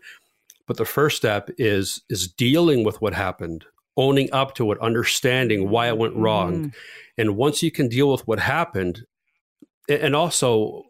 But 0.66 0.76
the 0.76 0.84
first 0.84 1.16
step 1.16 1.48
is 1.56 2.02
is 2.08 2.26
dealing 2.26 2.84
with 2.84 3.00
what 3.00 3.14
happened, 3.14 3.64
owning 3.96 4.28
up 4.32 4.54
to 4.56 4.72
it, 4.72 4.78
understanding 4.80 5.70
why 5.70 5.88
it 5.88 5.98
went 5.98 6.16
wrong. 6.16 6.54
Mm. 6.54 6.74
And 7.16 7.36
once 7.36 7.62
you 7.62 7.70
can 7.70 7.88
deal 7.88 8.10
with 8.10 8.26
what 8.26 8.40
happened, 8.40 9.06
and 9.88 10.16
also 10.16 10.82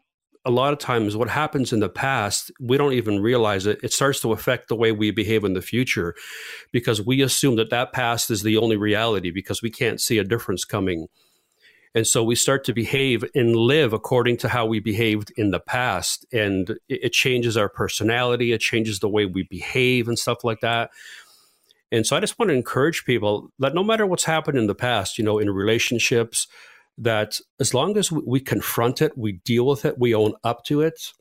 a 0.46 0.50
lot 0.50 0.72
of 0.72 0.78
times 0.78 1.16
what 1.16 1.28
happens 1.28 1.72
in 1.72 1.80
the 1.80 1.88
past 1.88 2.50
we 2.60 2.78
don't 2.78 2.94
even 2.94 3.20
realize 3.20 3.66
it 3.66 3.78
it 3.82 3.92
starts 3.92 4.20
to 4.20 4.32
affect 4.32 4.68
the 4.68 4.76
way 4.76 4.92
we 4.92 5.10
behave 5.10 5.44
in 5.44 5.52
the 5.52 5.60
future 5.60 6.14
because 6.72 7.04
we 7.04 7.20
assume 7.20 7.56
that 7.56 7.70
that 7.70 7.92
past 7.92 8.30
is 8.30 8.42
the 8.42 8.56
only 8.56 8.76
reality 8.76 9.30
because 9.30 9.60
we 9.60 9.70
can't 9.70 10.00
see 10.00 10.18
a 10.18 10.24
difference 10.24 10.64
coming 10.64 11.08
and 11.96 12.06
so 12.06 12.22
we 12.22 12.34
start 12.34 12.62
to 12.64 12.74
behave 12.74 13.24
and 13.34 13.56
live 13.56 13.94
according 13.94 14.36
to 14.38 14.50
how 14.50 14.66
we 14.66 14.80
behaved 14.80 15.32
in 15.38 15.50
the 15.50 15.58
past. 15.58 16.26
And 16.30 16.68
it, 16.90 17.04
it 17.04 17.12
changes 17.14 17.56
our 17.56 17.70
personality, 17.70 18.52
it 18.52 18.60
changes 18.60 18.98
the 18.98 19.08
way 19.08 19.24
we 19.24 19.44
behave 19.44 20.06
and 20.06 20.18
stuff 20.18 20.44
like 20.44 20.60
that. 20.60 20.90
And 21.90 22.06
so 22.06 22.14
I 22.14 22.20
just 22.20 22.38
want 22.38 22.50
to 22.50 22.54
encourage 22.54 23.06
people 23.06 23.50
that 23.60 23.74
no 23.74 23.82
matter 23.82 24.04
what's 24.04 24.24
happened 24.24 24.58
in 24.58 24.66
the 24.66 24.74
past, 24.74 25.16
you 25.16 25.24
know, 25.24 25.38
in 25.38 25.48
relationships, 25.48 26.48
that 26.98 27.40
as 27.60 27.74
long 27.74 27.96
as 27.96 28.10
we 28.10 28.40
confront 28.40 29.02
it, 29.02 29.16
we 29.16 29.32
deal 29.32 29.66
with 29.66 29.84
it, 29.84 29.98
we 29.98 30.14
own 30.14 30.34
up 30.44 30.64
to 30.64 30.80
it, 30.80 31.12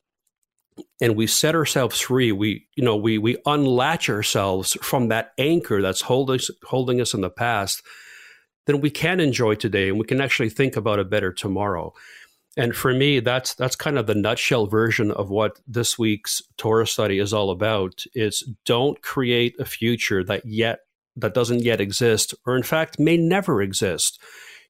and 1.02 1.16
we 1.16 1.28
set 1.28 1.56
ourselves 1.56 2.00
free, 2.00 2.32
we, 2.32 2.68
you 2.76 2.84
know, 2.84 2.96
we 2.96 3.18
we 3.18 3.38
unlatch 3.46 4.10
ourselves 4.10 4.78
from 4.82 5.08
that 5.10 5.32
anchor 5.38 5.82
that's 5.82 6.02
holding 6.02 6.40
holding 6.64 7.00
us 7.02 7.14
in 7.14 7.22
the 7.22 7.30
past 7.30 7.82
then 8.66 8.82
we 8.82 8.90
can 8.90 9.20
enjoy 9.20 9.56
today 9.56 9.90
and 9.90 10.00
we 10.00 10.06
can 10.06 10.22
actually 10.22 10.50
think 10.50 10.76
about 10.76 11.00
a 11.00 11.04
better 11.04 11.32
tomorrow. 11.32 11.94
And 12.58 12.76
for 12.76 12.94
me, 12.94 13.20
that's 13.20 13.54
that's 13.54 13.76
kind 13.76 13.98
of 13.98 14.08
the 14.08 14.16
nutshell 14.16 14.66
version 14.66 15.12
of 15.12 15.30
what 15.30 15.60
this 15.68 16.00
week's 16.00 16.42
Torah 16.58 16.88
study 16.88 17.20
is 17.20 17.34
all 17.34 17.50
about. 17.52 18.04
Is 18.14 18.50
don't 18.66 19.02
create 19.02 19.60
a 19.60 19.66
future 19.66 20.24
that 20.24 20.46
yet 20.46 20.80
that 21.18 21.34
doesn't 21.34 21.64
yet 21.64 21.82
exist, 21.82 22.34
or 22.46 22.56
in 22.56 22.64
fact 22.64 22.98
may 22.98 23.18
never 23.18 23.62
exist. 23.62 24.22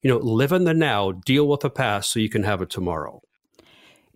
You 0.06 0.12
know, 0.12 0.18
live 0.18 0.52
in 0.52 0.66
the 0.66 0.74
now, 0.76 1.14
deal 1.14 1.48
with 1.48 1.62
the 1.62 1.70
past 1.72 2.12
so 2.12 2.20
you 2.20 2.30
can 2.30 2.44
have 2.44 2.62
a 2.62 2.68
tomorrow. 2.68 3.24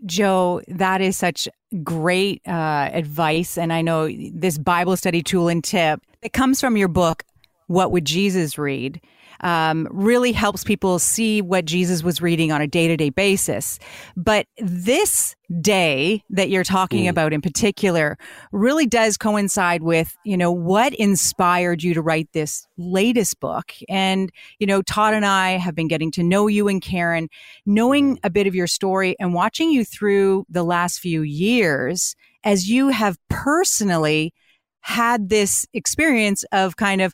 Joe, 0.06 0.62
that 0.68 1.02
is 1.02 1.18
such 1.18 1.48
great 1.82 2.48
uh, 2.48 2.92
advice. 2.94 3.58
And 3.58 3.74
I 3.74 3.82
know 3.82 4.08
this 4.08 4.60
Bible 4.60 4.96
study 4.98 5.24
tool 5.24 5.48
and 5.48 5.64
tip 5.64 6.00
that 6.22 6.32
comes 6.32 6.62
from 6.62 6.78
your 6.78 6.90
book, 6.90 7.24
What 7.66 7.92
Would 7.92 8.06
Jesus 8.06 8.56
Read? 8.56 9.02
Um, 9.42 9.88
really 9.92 10.32
helps 10.32 10.64
people 10.64 11.00
see 11.00 11.42
what 11.42 11.66
Jesus 11.66 12.04
was 12.04 12.22
reading 12.22 12.52
on 12.52 12.62
a 12.62 12.68
day 12.68 12.88
to 12.88 12.98
day 12.98 13.10
basis. 13.10 13.80
But 14.16 14.48
this 14.58 15.36
day 15.62 16.24
that 16.30 16.50
you're 16.50 16.64
talking 16.64 17.06
mm. 17.06 17.10
about 17.10 17.34
in 17.34 17.42
particular 17.42 18.18
really 18.52 18.86
does 18.86 19.18
coincide 19.18 19.82
with, 19.82 20.16
you 20.24 20.38
know, 20.38 20.52
what 20.52 20.94
inspired 20.94 21.82
you 21.82 21.94
to 21.94 22.02
write 22.02 22.30
this 22.34 22.68
latest 22.78 23.40
book. 23.40 23.74
And, 23.88 24.32
you 24.60 24.68
know, 24.68 24.82
Todd 24.82 25.14
and 25.14 25.26
I 25.26 25.52
have 25.52 25.76
been 25.76 25.88
getting 25.88 26.12
to 26.12 26.24
know 26.24 26.48
you 26.48 26.68
and 26.68 26.82
Karen, 26.82 27.30
knowing 27.66 28.20
a 28.24 28.30
bit 28.30 28.48
of 28.48 28.56
your 28.56 28.68
story 28.68 29.16
and 29.20 29.34
watching 29.34 29.72
you 29.72 29.84
through 29.84 30.46
the 30.50 30.64
last 30.64 31.00
few 31.00 31.22
years 31.22 32.16
as 32.44 32.70
you 32.70 32.90
have 32.90 33.18
personally 33.30 34.34
had 34.82 35.30
this 35.30 35.66
experience 35.74 36.44
of 36.52 36.78
kind 36.78 37.02
of 37.02 37.14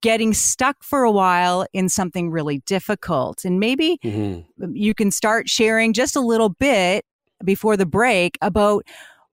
getting 0.00 0.32
stuck 0.32 0.82
for 0.82 1.02
a 1.02 1.10
while 1.10 1.66
in 1.72 1.88
something 1.88 2.30
really 2.30 2.58
difficult. 2.66 3.44
And 3.44 3.58
maybe 3.58 3.98
mm-hmm. 4.04 4.74
you 4.74 4.94
can 4.94 5.10
start 5.10 5.48
sharing 5.48 5.92
just 5.92 6.16
a 6.16 6.20
little 6.20 6.50
bit 6.50 7.04
before 7.44 7.76
the 7.76 7.86
break 7.86 8.38
about 8.40 8.86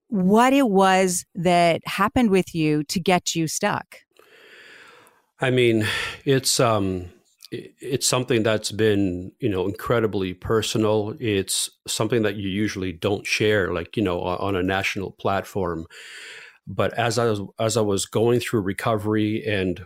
what 0.07 0.53
it 0.53 0.69
was 0.69 1.25
that 1.35 1.81
happened 1.85 2.31
with 2.31 2.55
you 2.55 2.83
to 2.85 2.99
get 2.99 3.35
you 3.35 3.47
stuck. 3.47 3.97
I 5.39 5.51
mean, 5.51 5.87
it's 6.25 6.59
um 6.59 7.11
it's 7.51 8.07
something 8.07 8.43
that's 8.43 8.71
been, 8.71 9.31
you 9.39 9.49
know, 9.49 9.65
incredibly 9.65 10.33
personal. 10.33 11.15
It's 11.19 11.69
something 11.87 12.21
that 12.21 12.35
you 12.35 12.47
usually 12.47 12.91
don't 12.91 13.25
share 13.25 13.73
like, 13.73 13.97
you 13.97 14.03
know, 14.03 14.21
on 14.21 14.55
a 14.55 14.61
national 14.61 15.11
platform. 15.11 15.85
But 16.67 16.93
as 16.93 17.17
I 17.17 17.25
was 17.25 17.41
as 17.59 17.77
I 17.77 17.81
was 17.81 18.05
going 18.05 18.39
through 18.39 18.61
recovery 18.61 19.43
and 19.45 19.85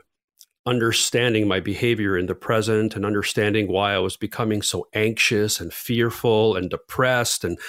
understanding 0.66 1.48
my 1.48 1.60
behavior 1.60 2.18
in 2.18 2.26
the 2.28 2.36
present 2.36 2.96
and 2.96 3.06
understanding 3.06 3.68
why 3.68 3.94
I 3.94 4.00
was 4.00 4.16
becoming 4.16 4.62
so 4.62 4.88
anxious 4.94 5.60
and 5.60 5.74
fearful 5.74 6.56
and 6.56 6.70
depressed. 6.70 7.44
And 7.44 7.60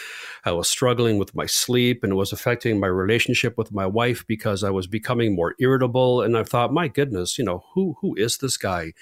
I 0.45 0.53
was 0.53 0.69
struggling 0.69 1.19
with 1.19 1.35
my 1.35 1.47
sleep 1.47 2.05
and 2.05 2.13
it 2.13 2.17
was 2.17 2.33
affecting 2.33 2.79
my 2.79 2.87
relationship 2.87 3.59
with 3.59 3.73
my 3.73 3.87
wife 3.87 4.25
because 4.29 4.63
I 4.63 4.71
was 4.71 4.87
becoming 4.87 5.35
more 5.35 5.57
irritable. 5.59 6.23
And 6.23 6.37
I 6.37 6.45
thought 6.45 6.73
my 6.73 6.87
goodness 6.87 7.37
you 7.37 7.45
know 7.45 7.65
who 7.75 7.97
who 8.01 8.15
is 8.15 8.39
this 8.39 8.57
guy? 8.57 8.93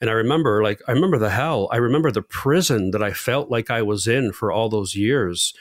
And 0.00 0.10
I 0.10 0.12
remember 0.12 0.62
like 0.62 0.82
I 0.86 0.92
remember 0.92 1.18
the 1.18 1.30
hell. 1.30 1.68
I 1.72 1.76
remember 1.78 2.10
the 2.10 2.22
prison 2.22 2.90
that 2.90 3.02
I 3.02 3.12
felt 3.12 3.50
like 3.50 3.70
I 3.70 3.80
was 3.82 4.06
in 4.06 4.32
for 4.32 4.52
all 4.52 4.68
those 4.68 4.94
years. 4.94 5.54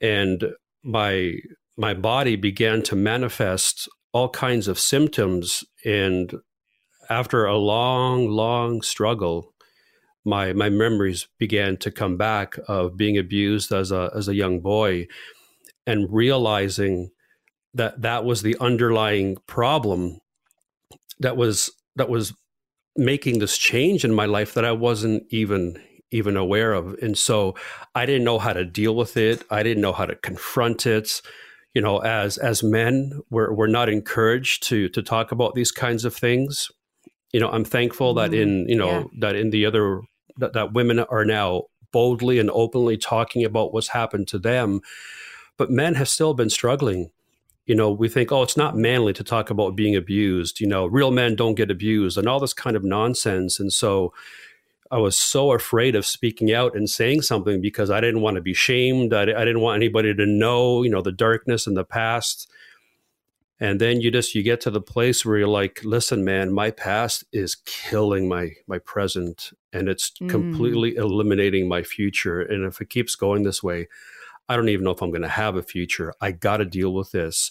And 0.00 0.52
my 0.84 1.34
my 1.76 1.92
body 1.92 2.36
began 2.36 2.82
to 2.82 2.94
manifest 2.94 3.88
all 4.16 4.30
kinds 4.30 4.66
of 4.66 4.78
symptoms. 4.78 5.62
And 5.84 6.32
after 7.10 7.44
a 7.44 7.58
long, 7.58 8.28
long 8.28 8.80
struggle, 8.80 9.52
my 10.24 10.54
my 10.54 10.70
memories 10.70 11.28
began 11.38 11.76
to 11.76 11.90
come 11.90 12.16
back 12.16 12.58
of 12.66 12.96
being 12.96 13.18
abused 13.18 13.72
as 13.72 13.92
a 13.92 14.10
as 14.16 14.26
a 14.26 14.34
young 14.34 14.60
boy, 14.60 15.06
and 15.86 16.08
realizing 16.10 17.10
that 17.74 18.00
that 18.00 18.24
was 18.24 18.40
the 18.40 18.56
underlying 18.58 19.36
problem 19.46 20.18
that 21.20 21.36
was 21.36 21.70
that 21.96 22.08
was 22.08 22.32
making 22.96 23.38
this 23.38 23.58
change 23.58 24.02
in 24.02 24.14
my 24.14 24.24
life 24.24 24.54
that 24.54 24.64
I 24.64 24.72
wasn't 24.72 25.24
even 25.28 25.78
even 26.10 26.36
aware 26.38 26.72
of. 26.72 26.94
And 27.02 27.18
so 27.18 27.54
I 27.94 28.06
didn't 28.06 28.24
know 28.24 28.38
how 28.38 28.54
to 28.54 28.64
deal 28.64 28.96
with 28.96 29.16
it. 29.16 29.44
I 29.50 29.62
didn't 29.62 29.82
know 29.82 29.92
how 29.92 30.06
to 30.06 30.16
confront 30.16 30.86
it 30.86 31.20
you 31.76 31.82
know, 31.82 31.98
as 31.98 32.38
as 32.38 32.62
men, 32.62 33.20
we're 33.28 33.52
we're 33.52 33.66
not 33.66 33.90
encouraged 33.90 34.62
to 34.68 34.88
to 34.88 35.02
talk 35.02 35.30
about 35.30 35.54
these 35.54 35.70
kinds 35.70 36.06
of 36.06 36.16
things. 36.16 36.70
You 37.34 37.40
know, 37.40 37.50
I'm 37.50 37.66
thankful 37.66 38.14
mm, 38.14 38.16
that 38.16 38.32
in 38.32 38.66
you 38.66 38.76
know 38.76 38.88
yeah. 38.88 39.04
that 39.18 39.36
in 39.36 39.50
the 39.50 39.66
other 39.66 40.00
that, 40.38 40.54
that 40.54 40.72
women 40.72 41.00
are 41.00 41.26
now 41.26 41.64
boldly 41.92 42.38
and 42.38 42.50
openly 42.50 42.96
talking 42.96 43.44
about 43.44 43.74
what's 43.74 43.88
happened 43.88 44.26
to 44.28 44.38
them, 44.38 44.80
but 45.58 45.70
men 45.70 45.96
have 45.96 46.08
still 46.08 46.32
been 46.32 46.48
struggling 46.48 47.10
you 47.66 47.74
know, 47.74 47.90
we 47.90 48.08
think, 48.08 48.30
oh, 48.30 48.44
it's 48.44 48.56
not 48.56 48.76
manly 48.76 49.12
to 49.12 49.24
talk 49.24 49.50
about 49.50 49.74
being 49.74 49.96
abused. 49.96 50.60
You 50.60 50.68
know, 50.68 50.86
real 50.86 51.10
men 51.10 51.34
don't 51.34 51.56
get 51.56 51.68
abused 51.68 52.16
and 52.16 52.28
all 52.28 52.38
this 52.38 52.52
kind 52.52 52.76
of 52.76 52.84
nonsense. 52.84 53.58
And 53.58 53.72
so, 53.72 54.14
I 54.90 54.98
was 54.98 55.16
so 55.16 55.52
afraid 55.52 55.94
of 55.94 56.06
speaking 56.06 56.52
out 56.52 56.76
and 56.76 56.88
saying 56.88 57.22
something 57.22 57.60
because 57.60 57.90
I 57.90 58.00
didn't 58.00 58.20
want 58.20 58.36
to 58.36 58.42
be 58.42 58.54
shamed. 58.54 59.12
I, 59.12 59.22
I, 59.22 59.44
didn't 59.44 59.60
want 59.60 59.76
anybody 59.76 60.14
to 60.14 60.26
know, 60.26 60.82
you 60.82 60.90
know, 60.90 61.02
the 61.02 61.12
darkness 61.12 61.66
in 61.66 61.74
the 61.74 61.84
past. 61.84 62.50
And 63.58 63.80
then 63.80 64.00
you 64.00 64.10
just 64.10 64.34
you 64.34 64.42
get 64.42 64.60
to 64.62 64.70
the 64.70 64.82
place 64.82 65.24
where 65.24 65.38
you're 65.38 65.48
like, 65.48 65.80
listen, 65.82 66.24
man, 66.24 66.52
my 66.52 66.70
past 66.70 67.24
is 67.32 67.56
killing 67.64 68.28
my 68.28 68.50
my 68.66 68.78
present, 68.78 69.52
and 69.72 69.88
it's 69.88 70.10
mm. 70.10 70.28
completely 70.28 70.96
eliminating 70.96 71.66
my 71.66 71.82
future. 71.82 72.42
And 72.42 72.66
if 72.66 72.82
it 72.82 72.90
keeps 72.90 73.14
going 73.14 73.44
this 73.44 73.62
way, 73.62 73.88
I 74.48 74.56
don't 74.56 74.68
even 74.68 74.84
know 74.84 74.90
if 74.90 75.00
I'm 75.02 75.10
going 75.10 75.22
to 75.22 75.28
have 75.28 75.56
a 75.56 75.62
future. 75.62 76.12
I 76.20 76.32
got 76.32 76.58
to 76.58 76.66
deal 76.66 76.92
with 76.92 77.12
this. 77.12 77.50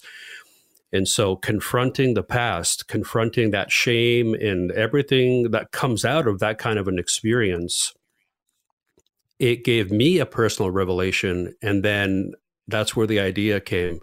And 0.96 1.08
so 1.08 1.36
confronting 1.36 2.14
the 2.14 2.24
past, 2.24 2.88
confronting 2.88 3.52
that 3.52 3.72
shame 3.72 4.34
and 4.34 4.72
everything 4.72 5.52
that 5.52 5.72
comes 5.72 6.06
out 6.06 6.28
of 6.28 6.40
that 6.40 6.58
kind 6.58 6.80
of 6.80 6.88
an 6.88 6.98
experience, 6.98 7.94
it 9.38 9.66
gave 9.66 9.92
me 9.92 10.20
a 10.20 10.26
personal 10.26 10.72
revelation. 10.72 11.54
And 11.62 11.84
then 11.84 12.32
that's 12.68 12.96
where 12.96 13.08
the 13.08 13.20
idea 13.20 13.60
came 13.60 14.00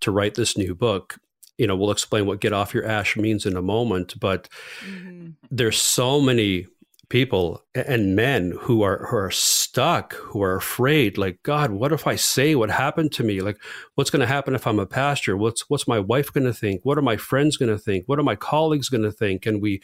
to 0.00 0.10
write 0.10 0.34
this 0.34 0.56
new 0.56 0.74
book. 0.74 1.18
You 1.58 1.66
know, 1.66 1.76
we'll 1.76 1.90
explain 1.90 2.24
what 2.24 2.40
get 2.40 2.54
off 2.54 2.72
your 2.72 2.86
ash 2.86 3.16
means 3.16 3.44
in 3.44 3.54
a 3.54 3.62
moment, 3.62 4.18
but 4.18 4.48
mm-hmm. 4.82 5.32
there's 5.50 5.78
so 5.78 6.20
many 6.20 6.66
people 7.10 7.62
and 7.74 8.16
men 8.16 8.56
who 8.60 8.82
are 8.82 9.06
who 9.10 9.16
are 9.16 9.30
stuck, 9.30 10.14
who 10.14 10.40
are 10.42 10.56
afraid. 10.56 11.18
Like, 11.18 11.42
God, 11.42 11.72
what 11.72 11.92
if 11.92 12.06
I 12.06 12.16
say 12.16 12.54
what 12.54 12.70
happened 12.70 13.12
to 13.12 13.24
me? 13.24 13.40
Like, 13.40 13.58
what's 13.96 14.10
going 14.10 14.20
to 14.20 14.26
happen 14.26 14.54
if 14.54 14.66
I'm 14.66 14.78
a 14.78 14.86
pastor? 14.86 15.36
What's 15.36 15.68
what's 15.68 15.86
my 15.86 15.98
wife 15.98 16.32
going 16.32 16.46
to 16.46 16.54
think? 16.54 16.80
What 16.84 16.96
are 16.96 17.02
my 17.02 17.18
friends 17.18 17.58
going 17.58 17.70
to 17.70 17.78
think? 17.78 18.04
What 18.06 18.18
are 18.18 18.24
my 18.24 18.36
colleagues 18.36 18.88
going 18.88 19.02
to 19.02 19.12
think? 19.12 19.44
And 19.44 19.60
we 19.60 19.82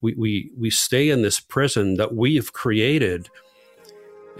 we 0.00 0.14
we 0.14 0.52
we 0.56 0.70
stay 0.70 1.10
in 1.10 1.20
this 1.20 1.40
prison 1.40 1.96
that 1.96 2.14
we've 2.14 2.52
created 2.52 3.28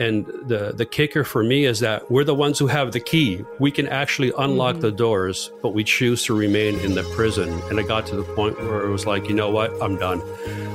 and 0.00 0.26
the, 0.49 0.73
the 0.75 0.87
kicker 0.87 1.25
for 1.25 1.45
me 1.45 1.66
is 1.66 1.80
that 1.80 2.11
we're 2.11 2.25
the 2.25 2.35
ones 2.35 2.59
who 2.59 2.66
have 2.69 2.92
the 2.92 3.00
key. 3.00 3.45
We 3.59 3.71
can 3.71 3.87
actually 3.87 4.33
unlock 4.38 4.76
mm-hmm. 4.76 4.80
the 4.80 4.92
doors, 4.92 5.52
but 5.61 5.75
we 5.75 5.85
choose 5.85 6.25
to 6.25 6.35
remain 6.35 6.80
in 6.80 6.95
the 6.95 7.02
prison. 7.14 7.50
And 7.69 7.78
it 7.78 7.87
got 7.87 8.07
to 8.07 8.16
the 8.16 8.23
point 8.23 8.59
where 8.59 8.83
it 8.83 8.90
was 8.90 9.04
like, 9.07 9.28
you 9.28 9.35
know 9.35 9.50
what? 9.50 9.71
I'm 9.83 9.97
done. 9.97 10.23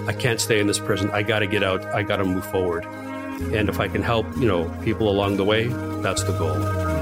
I 0.07 0.13
can't 0.13 0.39
stay 0.39 0.59
in 0.59 0.67
this 0.67 0.77
prison. 0.77 1.09
I 1.09 1.23
got 1.23 1.39
to 1.39 1.47
get 1.47 1.63
out. 1.63 1.83
I 1.85 2.03
got 2.03 2.17
to 2.17 2.23
move 2.23 2.45
forward. 2.45 2.85
And 2.85 3.67
if 3.67 3.79
I 3.79 3.87
can 3.87 4.03
help, 4.03 4.27
you 4.37 4.47
know, 4.47 4.69
people 4.83 5.09
along 5.09 5.37
the 5.37 5.43
way, 5.43 5.67
that's 6.03 6.23
the 6.23 6.37
goal. 6.37 6.94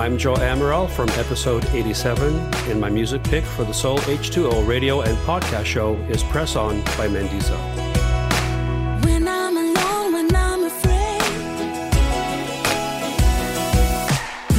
I'm 0.00 0.16
Joe 0.16 0.32
Amaral 0.36 0.88
from 0.88 1.10
episode 1.10 1.62
87, 1.74 2.34
and 2.70 2.80
my 2.80 2.88
music 2.88 3.22
pick 3.22 3.44
for 3.44 3.64
the 3.64 3.74
Soul 3.74 3.98
H2O 3.98 4.66
radio 4.66 5.02
and 5.02 5.14
podcast 5.26 5.66
show 5.66 5.94
is 6.08 6.22
Press 6.22 6.56
On 6.56 6.80
by 6.96 7.06
Mandisa. 7.06 7.58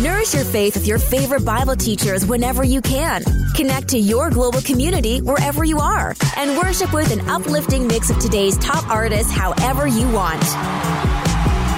Nourish 0.04 0.36
your 0.36 0.46
faith 0.46 0.76
with 0.76 0.86
your 0.86 1.00
favorite 1.00 1.44
Bible 1.44 1.76
teachers 1.76 2.28
whenever 2.28 2.64
you 2.64 2.80
can. 2.80 3.24
Connect 3.56 3.88
to 3.88 3.98
your 3.98 4.30
global 4.30 4.62
community 4.62 5.22
wherever 5.22 5.64
you 5.64 5.80
are, 5.80 6.16
and 6.38 6.56
worship 6.56 6.94
with 6.94 7.12
an 7.12 7.28
uplifting 7.28 7.88
mix 7.88 8.12
of 8.12 8.20
today's 8.20 8.60
top 8.60 8.88
artists 8.92 9.32
however 9.32 9.88
you 9.88 10.08
want. 10.12 11.11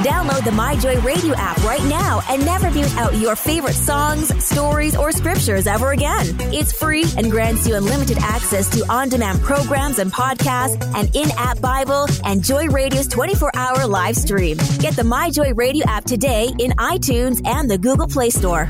Download 0.03 0.43
the 0.43 0.51
MyJoy 0.51 1.01
Radio 1.01 1.33
app 1.37 1.57
right 1.63 1.83
now 1.85 2.21
and 2.27 2.45
never 2.45 2.69
mute 2.69 2.93
out 2.97 3.15
your 3.15 3.37
favorite 3.37 3.73
songs, 3.73 4.27
stories, 4.43 4.97
or 4.97 5.13
scriptures 5.13 5.65
ever 5.65 5.91
again. 5.91 6.25
It's 6.51 6.73
free 6.73 7.05
and 7.15 7.31
grants 7.31 7.65
you 7.65 7.75
unlimited 7.75 8.17
access 8.17 8.69
to 8.77 8.85
on 8.91 9.07
demand 9.07 9.41
programs 9.41 9.99
and 9.99 10.11
podcasts, 10.11 10.83
and 10.93 11.09
in 11.15 11.31
app 11.37 11.61
Bible, 11.61 12.07
and 12.25 12.43
Joy 12.43 12.67
Radio's 12.67 13.07
24 13.07 13.51
hour 13.55 13.87
live 13.87 14.17
stream. 14.17 14.57
Get 14.79 14.97
the 14.97 15.03
MyJoy 15.03 15.55
Radio 15.55 15.85
app 15.87 16.03
today 16.03 16.51
in 16.59 16.71
iTunes 16.71 17.39
and 17.47 17.71
the 17.71 17.77
Google 17.77 18.07
Play 18.07 18.29
Store. 18.29 18.69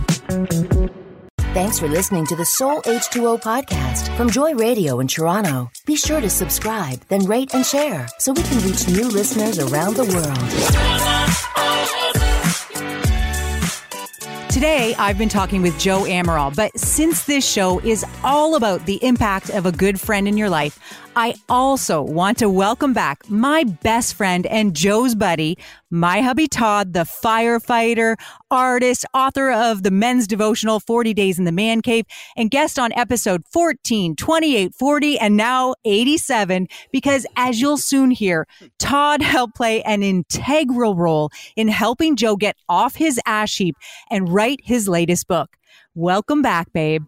Thanks 1.53 1.77
for 1.77 1.87
listening 1.87 2.25
to 2.25 2.35
the 2.35 2.45
Soul 2.45 2.81
H2O 2.81 3.43
podcast 3.43 4.17
from 4.17 4.27
Joy 4.27 4.55
Radio 4.55 4.99
in 4.99 5.07
Toronto. 5.07 5.69
Be 5.85 5.95
sure 5.95 6.19
to 6.19 6.27
subscribe, 6.27 6.99
then 7.09 7.27
rate 7.27 7.53
and 7.53 7.63
share 7.63 8.07
so 8.17 8.33
we 8.33 8.41
can 8.41 8.57
reach 8.67 8.87
new 8.87 9.07
listeners 9.07 9.59
around 9.59 9.95
the 9.95 10.03
world. 10.03 10.49
Today, 14.49 14.95
I've 14.97 15.19
been 15.19 15.29
talking 15.29 15.61
with 15.61 15.77
Joe 15.77 16.05
Amaral, 16.05 16.55
but 16.55 16.75
since 16.79 17.25
this 17.25 17.47
show 17.47 17.79
is 17.81 18.03
all 18.23 18.55
about 18.55 18.87
the 18.87 19.03
impact 19.03 19.51
of 19.51 19.67
a 19.67 19.71
good 19.71 19.99
friend 19.99 20.27
in 20.27 20.37
your 20.37 20.49
life, 20.49 20.79
I 21.15 21.35
also 21.47 22.01
want 22.01 22.39
to 22.39 22.49
welcome 22.49 22.91
back 22.91 23.29
my 23.29 23.63
best 23.65 24.15
friend 24.15 24.47
and 24.47 24.75
Joe's 24.75 25.13
buddy, 25.13 25.59
my 25.91 26.21
hubby 26.21 26.47
Todd, 26.47 26.93
the 26.93 27.01
firefighter, 27.01 28.15
artist, 28.49 29.05
author 29.13 29.51
of 29.51 29.83
the 29.83 29.91
men's 29.91 30.25
devotional 30.25 30.79
40 30.79 31.13
Days 31.13 31.37
in 31.37 31.45
the 31.45 31.51
Man 31.51 31.81
Cave, 31.81 32.05
and 32.35 32.49
guest 32.49 32.79
on 32.79 32.91
episode 32.93 33.43
14, 33.51 34.15
28, 34.15 34.73
40, 34.73 35.19
and 35.19 35.37
now 35.37 35.75
87. 35.85 36.67
Because 36.91 37.27
as 37.35 37.61
you'll 37.61 37.77
soon 37.77 38.09
hear, 38.09 38.47
Todd 38.79 39.21
helped 39.21 39.55
play 39.55 39.83
an 39.83 40.01
integral 40.01 40.95
role 40.95 41.29
in 41.55 41.67
helping 41.67 42.15
Joe 42.15 42.35
get 42.35 42.55
off 42.67 42.95
his 42.95 43.19
ash 43.27 43.57
heap 43.57 43.75
and 44.09 44.33
write 44.33 44.61
his 44.63 44.87
latest 44.87 45.27
book. 45.27 45.57
Welcome 45.93 46.41
back, 46.41 46.73
babe. 46.73 47.03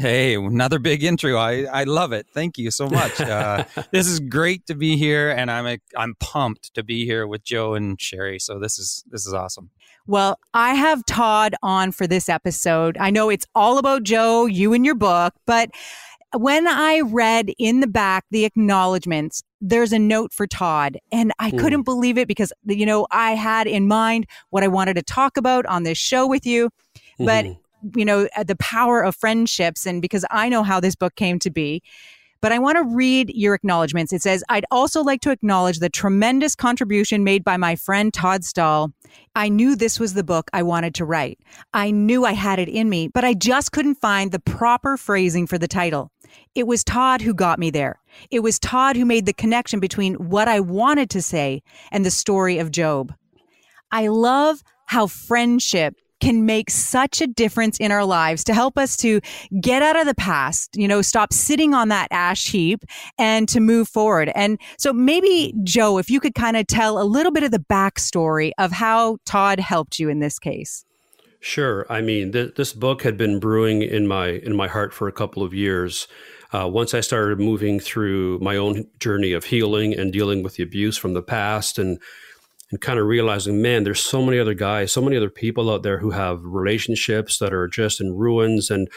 Hey, 0.00 0.36
another 0.36 0.78
big 0.78 1.02
intro. 1.02 1.36
I, 1.36 1.64
I 1.64 1.82
love 1.82 2.12
it. 2.12 2.28
Thank 2.32 2.56
you 2.56 2.70
so 2.70 2.88
much. 2.88 3.20
Uh, 3.28 3.64
this 3.92 4.06
is 4.06 4.20
great 4.20 4.66
to 4.66 4.74
be 4.74 4.96
here, 4.96 5.30
and 5.30 5.50
I'm 5.50 5.66
a, 5.66 5.78
I'm 5.96 6.14
pumped 6.18 6.72
to 6.74 6.82
be 6.82 7.04
here 7.04 7.26
with 7.26 7.44
Joe 7.44 7.74
and 7.74 8.00
Sherry. 8.00 8.38
So 8.38 8.58
this 8.58 8.78
is 8.78 9.04
this 9.10 9.26
is 9.26 9.34
awesome. 9.34 9.70
Well, 10.06 10.38
I 10.54 10.74
have 10.74 11.04
Todd 11.04 11.54
on 11.62 11.92
for 11.92 12.06
this 12.06 12.28
episode. 12.28 12.96
I 12.98 13.10
know 13.10 13.28
it's 13.28 13.46
all 13.54 13.78
about 13.78 14.02
Joe, 14.02 14.46
you 14.46 14.72
and 14.72 14.84
your 14.84 14.94
book, 14.94 15.34
but 15.46 15.70
when 16.36 16.66
I 16.66 17.00
read 17.00 17.52
in 17.58 17.80
the 17.80 17.86
back 17.86 18.24
the 18.30 18.44
acknowledgments, 18.44 19.42
there's 19.60 19.92
a 19.92 19.98
note 19.98 20.32
for 20.32 20.46
Todd, 20.46 20.98
and 21.12 21.32
I 21.38 21.50
mm. 21.50 21.58
couldn't 21.58 21.82
believe 21.82 22.16
it 22.16 22.28
because 22.28 22.52
you 22.64 22.86
know 22.86 23.06
I 23.10 23.32
had 23.32 23.66
in 23.66 23.86
mind 23.86 24.26
what 24.50 24.64
I 24.64 24.68
wanted 24.68 24.94
to 24.94 25.02
talk 25.02 25.36
about 25.36 25.66
on 25.66 25.82
this 25.82 25.98
show 25.98 26.26
with 26.26 26.46
you, 26.46 26.70
but. 27.18 27.46
You 27.94 28.04
know, 28.04 28.28
uh, 28.36 28.44
the 28.44 28.56
power 28.56 29.02
of 29.02 29.16
friendships 29.16 29.86
and 29.86 30.02
because 30.02 30.24
I 30.30 30.48
know 30.48 30.62
how 30.62 30.80
this 30.80 30.96
book 30.96 31.14
came 31.14 31.38
to 31.40 31.50
be. 31.50 31.82
But 32.40 32.52
I 32.52 32.60
want 32.60 32.76
to 32.78 32.84
read 32.94 33.32
your 33.34 33.54
acknowledgments. 33.54 34.12
It 34.12 34.22
says, 34.22 34.44
I'd 34.48 34.64
also 34.70 35.02
like 35.02 35.20
to 35.22 35.32
acknowledge 35.32 35.80
the 35.80 35.88
tremendous 35.88 36.54
contribution 36.54 37.24
made 37.24 37.42
by 37.42 37.56
my 37.56 37.74
friend 37.74 38.14
Todd 38.14 38.44
Stahl. 38.44 38.92
I 39.34 39.48
knew 39.48 39.74
this 39.74 39.98
was 39.98 40.14
the 40.14 40.22
book 40.22 40.48
I 40.52 40.62
wanted 40.62 40.94
to 40.96 41.04
write. 41.04 41.40
I 41.74 41.90
knew 41.90 42.24
I 42.24 42.32
had 42.34 42.60
it 42.60 42.68
in 42.68 42.88
me, 42.88 43.08
but 43.08 43.24
I 43.24 43.34
just 43.34 43.72
couldn't 43.72 43.96
find 43.96 44.30
the 44.30 44.38
proper 44.38 44.96
phrasing 44.96 45.48
for 45.48 45.58
the 45.58 45.66
title. 45.66 46.12
It 46.54 46.68
was 46.68 46.84
Todd 46.84 47.22
who 47.22 47.34
got 47.34 47.58
me 47.58 47.70
there. 47.70 48.00
It 48.30 48.40
was 48.40 48.60
Todd 48.60 48.96
who 48.96 49.04
made 49.04 49.26
the 49.26 49.32
connection 49.32 49.80
between 49.80 50.14
what 50.14 50.46
I 50.46 50.60
wanted 50.60 51.10
to 51.10 51.22
say 51.22 51.62
and 51.90 52.04
the 52.04 52.10
story 52.10 52.58
of 52.58 52.70
Job. 52.70 53.12
I 53.90 54.08
love 54.08 54.62
how 54.86 55.08
friendship 55.08 55.96
can 56.20 56.46
make 56.46 56.70
such 56.70 57.20
a 57.20 57.26
difference 57.26 57.78
in 57.78 57.92
our 57.92 58.04
lives 58.04 58.44
to 58.44 58.54
help 58.54 58.78
us 58.78 58.96
to 58.98 59.20
get 59.60 59.82
out 59.82 59.98
of 59.98 60.06
the 60.06 60.14
past, 60.14 60.76
you 60.76 60.88
know, 60.88 61.02
stop 61.02 61.32
sitting 61.32 61.74
on 61.74 61.88
that 61.88 62.08
ash 62.10 62.50
heap 62.50 62.84
and 63.18 63.48
to 63.48 63.60
move 63.60 63.88
forward. 63.88 64.30
And 64.34 64.60
so 64.78 64.92
maybe, 64.92 65.54
Joe, 65.62 65.98
if 65.98 66.10
you 66.10 66.20
could 66.20 66.34
kind 66.34 66.56
of 66.56 66.66
tell 66.66 67.00
a 67.00 67.04
little 67.04 67.32
bit 67.32 67.42
of 67.42 67.50
the 67.50 67.58
backstory 67.58 68.52
of 68.58 68.72
how 68.72 69.18
Todd 69.24 69.60
helped 69.60 69.98
you 69.98 70.08
in 70.08 70.20
this 70.20 70.38
case. 70.38 70.84
Sure. 71.40 71.86
I 71.88 72.00
mean, 72.00 72.32
th- 72.32 72.56
this 72.56 72.72
book 72.72 73.02
had 73.02 73.16
been 73.16 73.38
brewing 73.38 73.82
in 73.82 74.08
my 74.08 74.28
in 74.28 74.56
my 74.56 74.66
heart 74.66 74.92
for 74.92 75.06
a 75.06 75.12
couple 75.12 75.42
of 75.42 75.54
years. 75.54 76.08
Uh, 76.52 76.66
once 76.66 76.94
I 76.94 77.00
started 77.00 77.38
moving 77.38 77.78
through 77.78 78.38
my 78.40 78.56
own 78.56 78.86
journey 78.98 79.32
of 79.32 79.44
healing 79.44 79.94
and 79.94 80.12
dealing 80.12 80.42
with 80.42 80.56
the 80.56 80.62
abuse 80.62 80.96
from 80.96 81.14
the 81.14 81.22
past, 81.22 81.78
and 81.78 82.00
and 82.70 82.80
kind 82.80 82.98
of 82.98 83.06
realizing, 83.06 83.62
man, 83.62 83.84
there's 83.84 84.00
so 84.00 84.22
many 84.22 84.38
other 84.38 84.54
guys, 84.54 84.92
so 84.92 85.00
many 85.00 85.16
other 85.16 85.30
people 85.30 85.70
out 85.70 85.82
there 85.82 85.98
who 85.98 86.10
have 86.10 86.44
relationships 86.44 87.38
that 87.38 87.52
are 87.52 87.68
just 87.68 88.00
in 88.00 88.14
ruins 88.14 88.70
and 88.70 88.88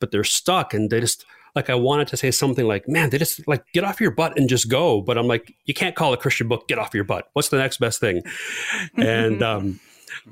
but 0.00 0.12
they're 0.12 0.24
stuck 0.24 0.72
and 0.72 0.90
they 0.90 1.00
just 1.00 1.24
like 1.56 1.70
I 1.70 1.74
wanted 1.74 2.08
to 2.08 2.16
say 2.16 2.30
something 2.30 2.66
like, 2.66 2.88
man, 2.88 3.10
they 3.10 3.18
just 3.18 3.46
like 3.48 3.64
get 3.72 3.82
off 3.82 4.00
your 4.00 4.12
butt 4.12 4.38
and 4.38 4.48
just 4.48 4.68
go. 4.68 5.00
But 5.00 5.18
I'm 5.18 5.26
like, 5.26 5.54
you 5.64 5.74
can't 5.74 5.96
call 5.96 6.12
a 6.12 6.16
Christian 6.16 6.46
book 6.46 6.68
get 6.68 6.78
off 6.78 6.94
your 6.94 7.04
butt. 7.04 7.28
What's 7.32 7.48
the 7.48 7.58
next 7.58 7.78
best 7.78 7.98
thing? 7.98 8.22
and 8.96 9.42
um, 9.42 9.80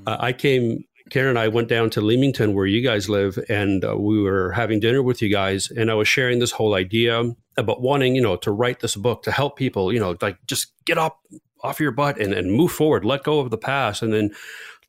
I 0.07 0.33
came 0.33 0.85
Karen 1.11 1.31
and 1.31 1.39
I 1.39 1.49
went 1.49 1.69
down 1.69 1.91
to 1.91 2.01
Leamington, 2.01 2.55
where 2.55 2.67
you 2.67 2.83
guys 2.83 3.09
live, 3.09 3.39
and 3.49 3.85
uh, 3.85 3.97
we 3.97 4.21
were 4.21 4.51
having 4.53 4.81
dinner 4.81 5.03
with 5.03 5.23
you 5.23 5.29
guys. 5.29 5.71
And 5.71 5.91
I 5.91 5.95
was 5.95 6.09
sharing 6.09 6.41
this 6.41 6.51
whole 6.51 6.75
idea 6.75 7.23
about 7.57 7.81
wanting, 7.81 8.17
you 8.17 8.23
know, 8.23 8.37
to 8.39 8.51
write 8.51 8.81
this 8.81 8.97
book 8.97 9.23
to 9.23 9.31
help 9.31 9.57
people, 9.57 9.93
you 9.93 10.01
know, 10.01 10.17
like 10.21 10.39
just 10.47 10.73
get 10.85 10.99
up, 10.99 11.21
off 11.63 11.81
your 11.81 11.91
butt 11.91 12.21
and, 12.21 12.33
and 12.33 12.53
move 12.53 12.73
forward, 12.73 13.05
let 13.05 13.23
go 13.23 13.41
of 13.41 13.51
the 13.51 13.59
past. 13.59 14.03
And 14.03 14.13
then 14.13 14.31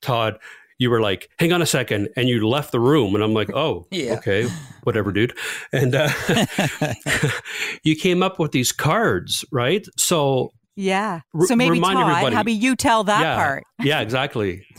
Todd, 0.01 0.39
you 0.79 0.89
were 0.89 1.01
like, 1.01 1.29
hang 1.39 1.51
on 1.53 1.61
a 1.61 1.65
second, 1.65 2.09
and 2.15 2.29
you 2.29 2.47
left 2.47 2.71
the 2.71 2.79
room. 2.79 3.15
And 3.15 3.23
I'm 3.23 3.33
like, 3.33 3.49
oh, 3.53 3.87
yeah. 3.91 4.13
okay, 4.15 4.47
whatever, 4.83 5.11
dude. 5.11 5.33
And 5.71 5.95
uh, 5.95 6.09
you 7.83 7.95
came 7.95 8.21
up 8.21 8.39
with 8.39 8.51
these 8.51 8.71
cards, 8.71 9.43
right? 9.51 9.85
So, 9.97 10.51
yeah. 10.75 11.21
So 11.45 11.55
maybe 11.55 11.79
Todd, 11.79 11.97
everybody. 11.97 12.35
how 12.35 12.41
about 12.41 12.53
you 12.53 12.75
tell 12.75 13.03
that 13.05 13.21
yeah, 13.21 13.35
part? 13.35 13.63
yeah, 13.79 14.01
exactly. 14.01 14.65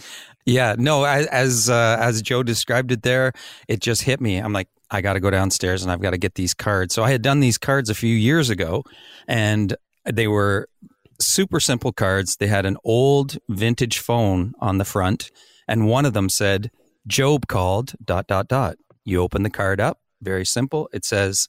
Yeah, 0.46 0.76
no, 0.78 1.04
as 1.04 1.68
uh, 1.68 1.98
as 2.00 2.22
Joe 2.22 2.42
described 2.42 2.90
it 2.90 3.02
there, 3.02 3.34
it 3.68 3.80
just 3.80 4.00
hit 4.00 4.18
me. 4.18 4.38
I'm 4.38 4.54
like, 4.54 4.68
I 4.90 5.02
got 5.02 5.12
to 5.12 5.20
go 5.20 5.30
downstairs 5.30 5.82
and 5.82 5.92
I've 5.92 6.00
got 6.00 6.12
to 6.12 6.16
get 6.16 6.36
these 6.36 6.54
cards. 6.54 6.94
So 6.94 7.04
I 7.04 7.10
had 7.10 7.20
done 7.20 7.40
these 7.40 7.58
cards 7.58 7.90
a 7.90 7.94
few 7.94 8.16
years 8.16 8.48
ago, 8.48 8.82
and 9.26 9.76
they 10.06 10.26
were 10.26 10.70
super 11.20 11.60
simple 11.60 11.92
cards. 11.92 12.36
They 12.36 12.46
had 12.46 12.66
an 12.66 12.76
old 12.84 13.38
vintage 13.48 13.98
phone 13.98 14.54
on 14.60 14.78
the 14.78 14.84
front, 14.84 15.30
and 15.66 15.86
one 15.86 16.04
of 16.06 16.12
them 16.12 16.28
said, 16.28 16.70
Job 17.06 17.46
called, 17.46 17.94
dot, 18.04 18.26
dot, 18.26 18.48
dot. 18.48 18.76
You 19.04 19.22
open 19.22 19.42
the 19.42 19.50
card 19.50 19.80
up, 19.80 20.00
very 20.20 20.44
simple. 20.44 20.88
It 20.92 21.04
says, 21.04 21.48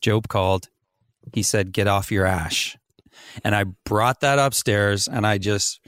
Job 0.00 0.28
called. 0.28 0.68
He 1.32 1.42
said, 1.42 1.72
Get 1.72 1.86
off 1.86 2.12
your 2.12 2.26
ash. 2.26 2.76
And 3.44 3.54
I 3.54 3.64
brought 3.84 4.20
that 4.20 4.38
upstairs, 4.38 5.08
and 5.08 5.26
I 5.26 5.38
just, 5.38 5.80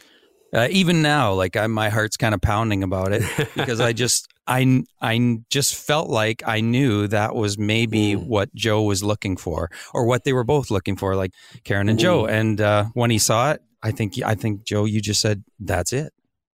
uh, 0.52 0.68
even 0.70 1.02
now, 1.02 1.32
like 1.32 1.56
I, 1.56 1.66
my 1.66 1.88
heart's 1.88 2.16
kind 2.16 2.34
of 2.34 2.40
pounding 2.40 2.82
about 2.82 3.12
it 3.12 3.22
because 3.54 3.80
I 3.80 3.92
just, 4.04 4.31
I 4.46 4.82
I 5.00 5.38
just 5.50 5.74
felt 5.74 6.10
like 6.10 6.42
I 6.46 6.60
knew 6.60 7.06
that 7.08 7.34
was 7.34 7.58
maybe 7.58 8.14
mm. 8.14 8.26
what 8.26 8.52
Joe 8.54 8.82
was 8.82 9.02
looking 9.02 9.36
for, 9.36 9.70
or 9.94 10.04
what 10.04 10.24
they 10.24 10.32
were 10.32 10.44
both 10.44 10.70
looking 10.70 10.96
for, 10.96 11.14
like 11.14 11.32
Karen 11.64 11.88
and. 11.88 11.98
Joe. 11.98 12.26
And 12.26 12.60
uh, 12.60 12.86
when 12.94 13.10
he 13.10 13.18
saw 13.18 13.52
it, 13.52 13.62
I 13.82 13.92
think 13.92 14.14
I 14.24 14.34
think 14.34 14.64
Joe, 14.64 14.84
you 14.84 15.00
just 15.00 15.20
said, 15.20 15.44
"That's 15.60 15.92
it. 15.92 16.12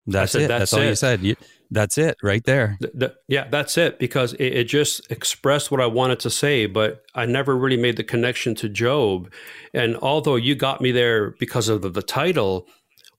That's 0.06 0.32
said, 0.32 0.42
it. 0.42 0.48
That's, 0.48 0.60
that's 0.60 0.72
all 0.72 0.80
it. 0.80 0.88
you 0.88 0.94
said. 0.96 1.22
You, 1.22 1.36
that's 1.70 1.98
it, 1.98 2.16
right 2.22 2.42
there." 2.44 2.76
The, 2.80 2.90
the, 2.94 3.14
yeah, 3.28 3.48
that's 3.48 3.78
it. 3.78 3.98
Because 3.98 4.32
it, 4.34 4.44
it 4.46 4.64
just 4.64 5.08
expressed 5.10 5.70
what 5.70 5.80
I 5.80 5.86
wanted 5.86 6.18
to 6.20 6.30
say, 6.30 6.66
but 6.66 7.02
I 7.14 7.26
never 7.26 7.56
really 7.56 7.76
made 7.76 7.96
the 7.96 8.04
connection 8.04 8.54
to 8.56 8.68
Job. 8.68 9.32
And 9.72 9.96
although 9.98 10.36
you 10.36 10.56
got 10.56 10.80
me 10.80 10.90
there 10.90 11.32
because 11.32 11.68
of 11.68 11.82
the, 11.82 11.90
the 11.90 12.02
title, 12.02 12.66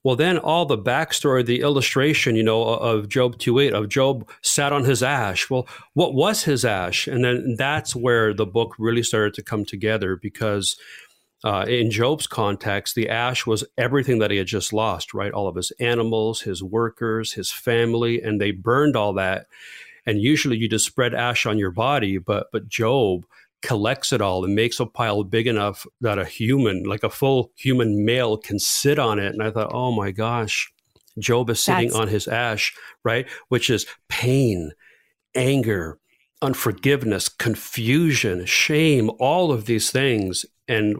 well, 0.08 0.16
then 0.16 0.38
all 0.38 0.64
the 0.64 0.78
backstory, 0.78 1.44
the 1.44 1.60
illustration, 1.60 2.34
you 2.34 2.42
know, 2.42 2.62
of 2.62 3.10
Job 3.10 3.36
2.8, 3.36 3.74
of 3.74 3.90
Job 3.90 4.26
sat 4.40 4.72
on 4.72 4.84
his 4.84 5.02
ash. 5.02 5.50
Well, 5.50 5.68
what 5.92 6.14
was 6.14 6.44
his 6.44 6.64
ash? 6.64 7.06
And 7.06 7.22
then 7.22 7.56
that's 7.58 7.94
where 7.94 8.32
the 8.32 8.46
book 8.46 8.74
really 8.78 9.02
started 9.02 9.34
to 9.34 9.42
come 9.42 9.66
together 9.66 10.16
because 10.16 10.78
uh, 11.44 11.66
in 11.68 11.90
Job's 11.90 12.26
context, 12.26 12.94
the 12.94 13.10
ash 13.10 13.44
was 13.44 13.64
everything 13.76 14.18
that 14.20 14.30
he 14.30 14.38
had 14.38 14.46
just 14.46 14.72
lost, 14.72 15.12
right? 15.12 15.30
All 15.30 15.46
of 15.46 15.56
his 15.56 15.72
animals, 15.72 16.40
his 16.40 16.62
workers, 16.62 17.34
his 17.34 17.52
family, 17.52 18.22
and 18.22 18.40
they 18.40 18.50
burned 18.50 18.96
all 18.96 19.12
that. 19.12 19.44
And 20.06 20.22
usually 20.22 20.56
you 20.56 20.70
just 20.70 20.86
spread 20.86 21.12
ash 21.12 21.44
on 21.44 21.58
your 21.58 21.70
body, 21.70 22.16
but 22.16 22.46
but 22.50 22.66
Job 22.66 23.26
collects 23.62 24.12
it 24.12 24.20
all 24.20 24.44
and 24.44 24.54
makes 24.54 24.80
a 24.80 24.86
pile 24.86 25.24
big 25.24 25.46
enough 25.46 25.86
that 26.00 26.18
a 26.18 26.24
human, 26.24 26.84
like 26.84 27.02
a 27.02 27.10
full 27.10 27.50
human 27.56 28.04
male, 28.04 28.36
can 28.36 28.58
sit 28.58 28.98
on 28.98 29.18
it. 29.18 29.32
And 29.32 29.42
I 29.42 29.50
thought, 29.50 29.72
oh 29.72 29.92
my 29.92 30.10
gosh, 30.10 30.70
Job 31.18 31.50
is 31.50 31.64
sitting 31.64 31.88
That's... 31.88 31.98
on 31.98 32.08
his 32.08 32.28
ash, 32.28 32.74
right? 33.04 33.28
Which 33.48 33.70
is 33.70 33.86
pain, 34.08 34.72
anger, 35.34 35.98
unforgiveness, 36.40 37.28
confusion, 37.28 38.46
shame, 38.46 39.10
all 39.18 39.50
of 39.52 39.66
these 39.66 39.90
things. 39.90 40.46
And 40.68 40.96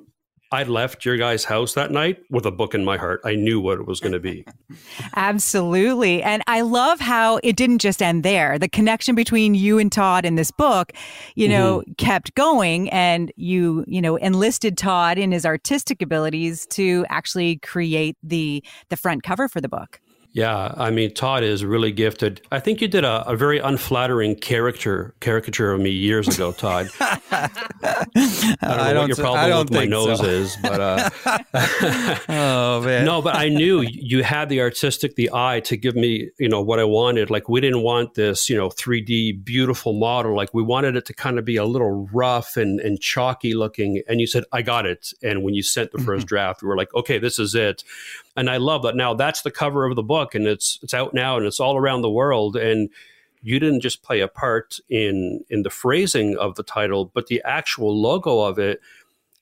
I 0.51 0.63
left 0.63 1.05
your 1.05 1.17
guys' 1.19 1.45
house 1.45 1.75
that 1.75 1.91
night 1.91 2.23
with 2.31 2.47
a 2.47 2.51
book 2.51 2.75
in 2.75 2.85
my 2.85 2.97
heart. 2.97 3.21
I 3.25 3.35
knew 3.35 3.61
what 3.61 3.79
it 3.79 3.87
was 3.87 4.01
going 4.01 4.13
to 4.13 4.21
be. 4.21 4.47
Absolutely. 5.17 6.23
And 6.23 6.43
I 6.47 6.63
love 6.63 7.01
how 7.01 7.39
it 7.43 7.55
didn't 7.57 7.79
just 7.79 8.01
end 8.01 8.23
there. 8.23 8.59
The 8.59 8.69
connection 8.69 9.15
between 9.15 9.55
you 9.55 9.79
and 9.79 9.93
Todd 9.93 10.25
in 10.25 10.37
this 10.37 10.51
book, 10.51 10.93
you 11.35 11.49
know, 11.49 11.81
mm-hmm. 11.81 11.93
kept 11.99 12.35
going 12.35 12.89
and 12.91 13.31
you, 13.37 13.85
you 13.87 14.01
know, 14.01 14.17
enlisted 14.17 14.79
Todd 14.79 15.19
in 15.19 15.33
his 15.33 15.45
artistic 15.45 16.01
abilities 16.01 16.67
to 16.69 17.05
actually 17.11 17.57
create 17.57 18.17
the 18.23 18.65
the 18.89 18.97
front 18.97 19.23
cover 19.23 19.49
for 19.49 19.61
the 19.61 19.69
book. 19.69 20.01
Yeah, 20.33 20.75
I 20.77 20.91
mean, 20.91 21.15
Todd 21.15 21.43
is 21.43 21.65
really 21.65 21.91
gifted. 21.91 22.43
I 22.53 22.61
think 22.61 22.81
you 22.81 22.89
did 22.89 23.03
a, 23.03 23.29
a 23.29 23.35
very 23.35 23.59
unflattering 23.59 24.37
character 24.37 25.15
caricature 25.21 25.73
of 25.73 25.81
me 25.81 25.91
years 25.91 26.29
ago, 26.29 26.53
Todd. 26.53 26.89
I 27.01 27.49
don't 27.83 28.61
know 28.61 28.61
I 28.63 28.93
don't 28.93 29.09
what 29.09 29.19
your 29.19 29.27
problem 29.27 29.59
with 29.59 29.73
my 29.73 29.85
nose 29.87 30.19
so. 30.19 30.25
is, 30.25 30.57
but 30.63 30.81
uh, 30.81 31.11
oh 32.29 32.83
man, 32.83 33.05
no, 33.07 33.23
but 33.23 33.37
I 33.37 33.49
knew 33.49 33.81
you 33.81 34.23
had 34.23 34.49
the 34.51 34.61
artistic, 34.61 35.17
the 35.17 35.31
eye 35.33 35.61
to 35.61 35.77
give 35.77 35.97
me, 35.97 36.31
you 36.39 36.49
know, 36.49 36.61
what 36.61 36.79
I 36.79 36.85
wanted. 36.85 37.31
Like 37.31 37.49
we 37.49 37.61
didn't 37.61 37.83
want 37.83 38.15
this, 38.15 38.51
you 38.51 38.57
know, 38.57 38.69
3D 38.69 39.45
beautiful 39.45 39.95
model. 39.95 40.37
Like 40.37 40.53
we 40.53 40.63
wanted 40.63 40.95
it 40.95 41.07
to 41.07 41.15
kind 41.15 41.39
of 41.39 41.47
be 41.47 41.57
a 41.57 41.65
little 41.65 42.07
rough 42.13 42.57
and 42.57 42.81
and 42.81 43.01
chalky 43.01 43.55
looking. 43.55 44.03
And 44.09 44.21
you 44.21 44.27
said, 44.27 44.45
"I 44.53 44.61
got 44.61 44.85
it." 44.85 45.13
And 45.23 45.43
when 45.43 45.55
you 45.55 45.63
sent 45.63 45.93
the 45.93 45.99
1st 45.99 46.05
mm-hmm. 46.05 46.25
draft, 46.27 46.63
we 46.63 46.69
were 46.69 46.77
like, 46.77 46.95
"Okay, 46.95 47.19
this 47.19 47.39
is 47.39 47.55
it." 47.55 47.83
And 48.39 48.49
I 48.49 48.57
love 48.59 48.83
that. 48.83 48.97
Now 48.97 49.15
that's 49.15 49.43
the 49.43 49.51
cover 49.51 49.85
of 49.85 49.97
the 49.97 50.03
book, 50.03 50.35
and 50.35 50.47
it's 50.47 50.79
it's 50.83 50.95
out 50.95 51.13
now, 51.13 51.37
and 51.37 51.47
it's 51.47 51.61
all 51.61 51.77
around 51.77 52.03
the 52.03 52.11
world. 52.11 52.57
And 52.57 52.89
you 53.43 53.59
didn't 53.59 53.81
just 53.81 54.03
play 54.03 54.21
a 54.21 54.29
part 54.29 54.79
in 54.89 55.45
in 55.51 55.63
the 55.63 55.71
phrasing 55.71 56.37
of 56.37 56.55
the 56.55 56.63
title, 56.63 57.11
but 57.13 57.27
the 57.27 57.43
actual 57.45 58.01
logo 58.01 58.41
of 58.41 58.59
it. 58.59 58.81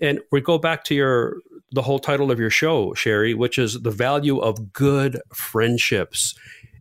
And 0.01 0.21
we 0.33 0.41
go 0.41 0.59
back 0.59 0.85
to 0.85 0.95
your 0.95 1.37
the 1.73 1.83
whole 1.83 1.99
title 1.99 2.31
of 2.31 2.39
your 2.39 2.51
show, 2.51 2.95
Sherry, 2.95 3.35
which 3.35 3.59
is 3.59 3.83
the 3.83 3.91
value 3.91 4.39
of 4.39 4.73
good 4.73 5.21
friendships 5.35 6.35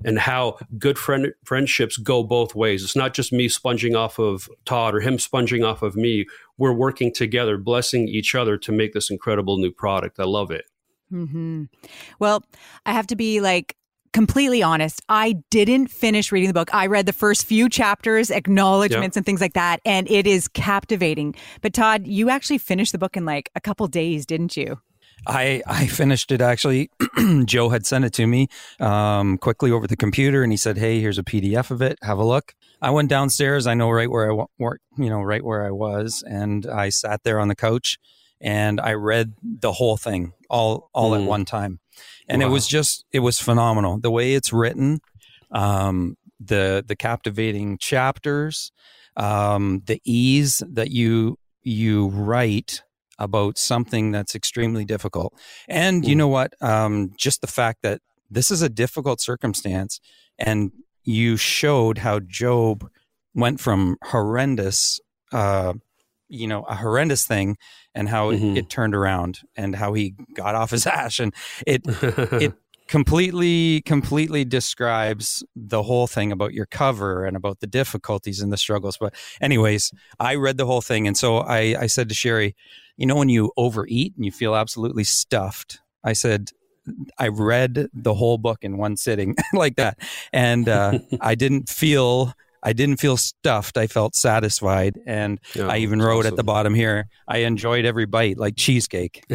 and 0.04 0.20
how 0.20 0.58
good 0.78 0.98
friend, 0.98 1.34
friendships 1.44 1.98
go 1.98 2.24
both 2.24 2.54
ways. 2.54 2.84
It's 2.84 2.96
not 2.96 3.14
just 3.14 3.34
me 3.34 3.50
sponging 3.50 3.96
off 3.96 4.20
of 4.20 4.48
Todd 4.66 4.94
or 4.94 5.00
him 5.00 5.18
sponging 5.18 5.64
off 5.64 5.82
of 5.82 5.96
me. 5.96 6.28
We're 6.58 6.74
working 6.74 7.12
together, 7.14 7.58
blessing 7.58 8.08
each 8.08 8.36
other 8.36 8.58
to 8.58 8.72
make 8.72 8.94
this 8.94 9.10
incredible 9.10 9.58
new 9.58 9.72
product. 9.72 10.20
I 10.20 10.26
love 10.26 10.52
it. 10.52 10.66
Mm-hmm. 11.12 11.66
Well, 12.20 12.44
I 12.86 12.94
have 12.94 13.08
to 13.08 13.16
be 13.16 13.42
like 13.42 13.76
completely 14.16 14.64
honest. 14.64 15.02
I 15.10 15.36
didn't 15.52 15.88
finish 15.88 16.32
reading 16.32 16.48
the 16.48 16.54
book. 16.54 16.74
I 16.74 16.88
read 16.88 17.06
the 17.06 17.14
first 17.14 17.46
few 17.46 17.68
chapters, 17.68 18.32
acknowledgments, 18.32 19.16
yep. 19.16 19.20
and 19.20 19.26
things 19.26 19.42
like 19.42 19.54
that, 19.54 19.82
and 19.86 20.10
it 20.10 20.26
is 20.26 20.48
captivating. 20.48 21.36
But 21.62 21.74
Todd, 21.74 22.08
you 22.08 22.30
actually 22.30 22.60
finished 22.60 22.94
the 22.94 22.98
book 22.98 23.18
in 23.18 23.26
like 23.26 23.52
a 23.56 23.62
couple 23.62 23.86
days, 23.88 24.26
didn't 24.26 24.56
you? 24.56 24.80
I 25.28 25.62
I 25.68 25.88
finished 25.88 26.32
it 26.32 26.42
actually. 26.42 26.90
Joe 27.46 27.70
had 27.70 27.86
sent 27.86 28.06
it 28.06 28.14
to 28.14 28.28
me 28.28 28.48
um, 28.80 29.38
quickly 29.38 29.72
over 29.72 29.88
the 29.88 29.98
computer, 29.98 30.44
and 30.44 30.52
he 30.52 30.58
said, 30.58 30.78
"Hey, 30.78 31.02
here's 31.02 31.18
a 31.18 31.24
PDF 31.24 31.72
of 31.72 31.82
it. 31.82 31.98
Have 32.02 32.18
a 32.18 32.26
look." 32.26 32.54
I 32.82 32.92
went 32.92 33.10
downstairs. 33.10 33.68
I 33.68 33.74
know 33.74 33.90
right 33.90 34.10
where 34.10 34.32
I 34.32 34.46
were, 34.60 34.80
you 34.98 35.10
know, 35.10 35.22
right 35.22 35.44
where 35.44 35.66
I 35.66 35.72
was, 35.72 36.24
and 36.28 36.66
I 36.66 36.90
sat 36.90 37.24
there 37.24 37.40
on 37.40 37.48
the 37.48 37.56
couch 37.56 37.98
and 38.46 38.80
I 38.80 38.94
read 38.94 39.34
the 39.42 39.74
whole 39.74 39.98
thing 39.98 40.34
all 40.50 40.90
all 40.94 41.12
mm. 41.12 41.22
at 41.22 41.28
one 41.28 41.44
time, 41.46 41.80
and 42.30 42.42
wow. 42.42 42.48
it 42.48 42.52
was 42.52 42.68
just 42.68 43.04
it 43.12 43.20
was 43.20 43.40
phenomenal 43.40 44.00
the 44.00 44.12
way 44.12 44.36
it's 44.36 44.54
written, 44.54 45.02
um, 45.52 46.16
the 46.40 46.86
the 46.88 46.96
captivating 46.96 47.80
chapters, 47.80 48.72
um, 49.18 49.82
the 49.88 50.00
ease 50.06 50.64
that 50.70 50.92
you 50.92 51.40
you 51.64 52.10
write 52.10 52.84
about 53.18 53.58
something 53.58 54.12
that's 54.12 54.36
extremely 54.36 54.86
difficult, 54.86 55.34
and 55.68 56.04
mm. 56.04 56.08
you 56.08 56.16
know 56.16 56.28
what, 56.28 56.54
um, 56.62 57.12
just 57.18 57.42
the 57.42 57.48
fact 57.48 57.80
that 57.82 58.00
this 58.30 58.52
is 58.52 58.62
a 58.62 58.70
difficult 58.70 59.20
circumstance, 59.22 60.00
and 60.38 60.72
you 61.04 61.36
showed 61.36 61.98
how 61.98 62.20
Job 62.20 62.88
went 63.34 63.60
from 63.60 63.98
horrendous. 64.04 65.00
Uh, 65.32 65.74
you 66.28 66.48
know 66.48 66.64
a 66.64 66.76
horrendous 66.76 67.26
thing 67.26 67.58
and 67.94 68.10
how 68.10 68.32
mm-hmm. 68.32 68.56
it, 68.56 68.58
it, 68.58 68.70
turned 68.70 68.96
around 68.96 69.40
and 69.56 69.76
how 69.76 69.94
he 69.94 70.16
got 70.34 70.56
off 70.56 70.72
his 70.72 70.88
ass. 70.88 71.20
And 71.20 71.34
it 71.66 71.82
it 71.86 72.54
completely 72.88 73.82
completely 73.82 74.46
describes 74.46 75.44
the 75.56 75.84
whole 75.84 76.08
thing 76.08 76.32
about 76.32 76.54
your 76.54 76.68
cover 76.68 77.26
and 77.26 77.36
about 77.36 77.60
the 77.60 77.68
difficulties 77.68 78.42
and 78.42 78.54
the 78.54 78.58
struggles. 78.58 78.98
But 78.98 79.14
anyways 79.42 79.92
i 80.20 80.36
read 80.36 80.58
the 80.58 80.66
whole 80.66 80.82
thing. 80.82 81.08
And 81.08 81.18
so 81.18 81.38
i 81.38 81.76
i 81.80 81.88
said 81.88 82.10
to 82.10 82.16
sherry 82.16 82.56
you 82.98 83.06
know 83.06 83.16
when 83.16 83.30
you 83.30 83.52
overeat 83.58 84.16
and 84.16 84.26
you 84.26 84.32
feel 84.32 84.56
absolutely 84.56 85.04
stuffed? 85.04 85.80
I 86.04 86.14
said 86.14 86.52
I 87.18 87.30
read 87.30 87.88
the 87.94 88.14
whole 88.14 88.38
book 88.38 88.60
in 88.62 88.78
one 88.78 88.96
sitting 88.96 89.36
like 89.54 89.76
that, 89.78 90.00
and 90.32 90.70
uh, 90.70 91.00
I 91.20 91.36
didn't 91.36 91.70
feel 91.70 92.34
I 92.66 92.74
didn't 92.74 92.98
feel 92.98 93.16
stuffed. 93.16 93.78
I 93.78 93.88
felt 93.88 94.16
satisfied. 94.16 95.00
And 95.06 95.40
yeah, 95.54 95.68
I 95.68 95.78
even 95.78 96.02
wrote 96.02 96.22
awesome. 96.22 96.34
at 96.34 96.36
the 96.36 96.44
bottom 96.44 96.74
here, 96.74 97.08
I 97.28 97.40
enjoyed 97.40 97.86
every 97.86 98.06
bite 98.06 98.38
like 98.38 98.56
cheesecake. 98.58 99.24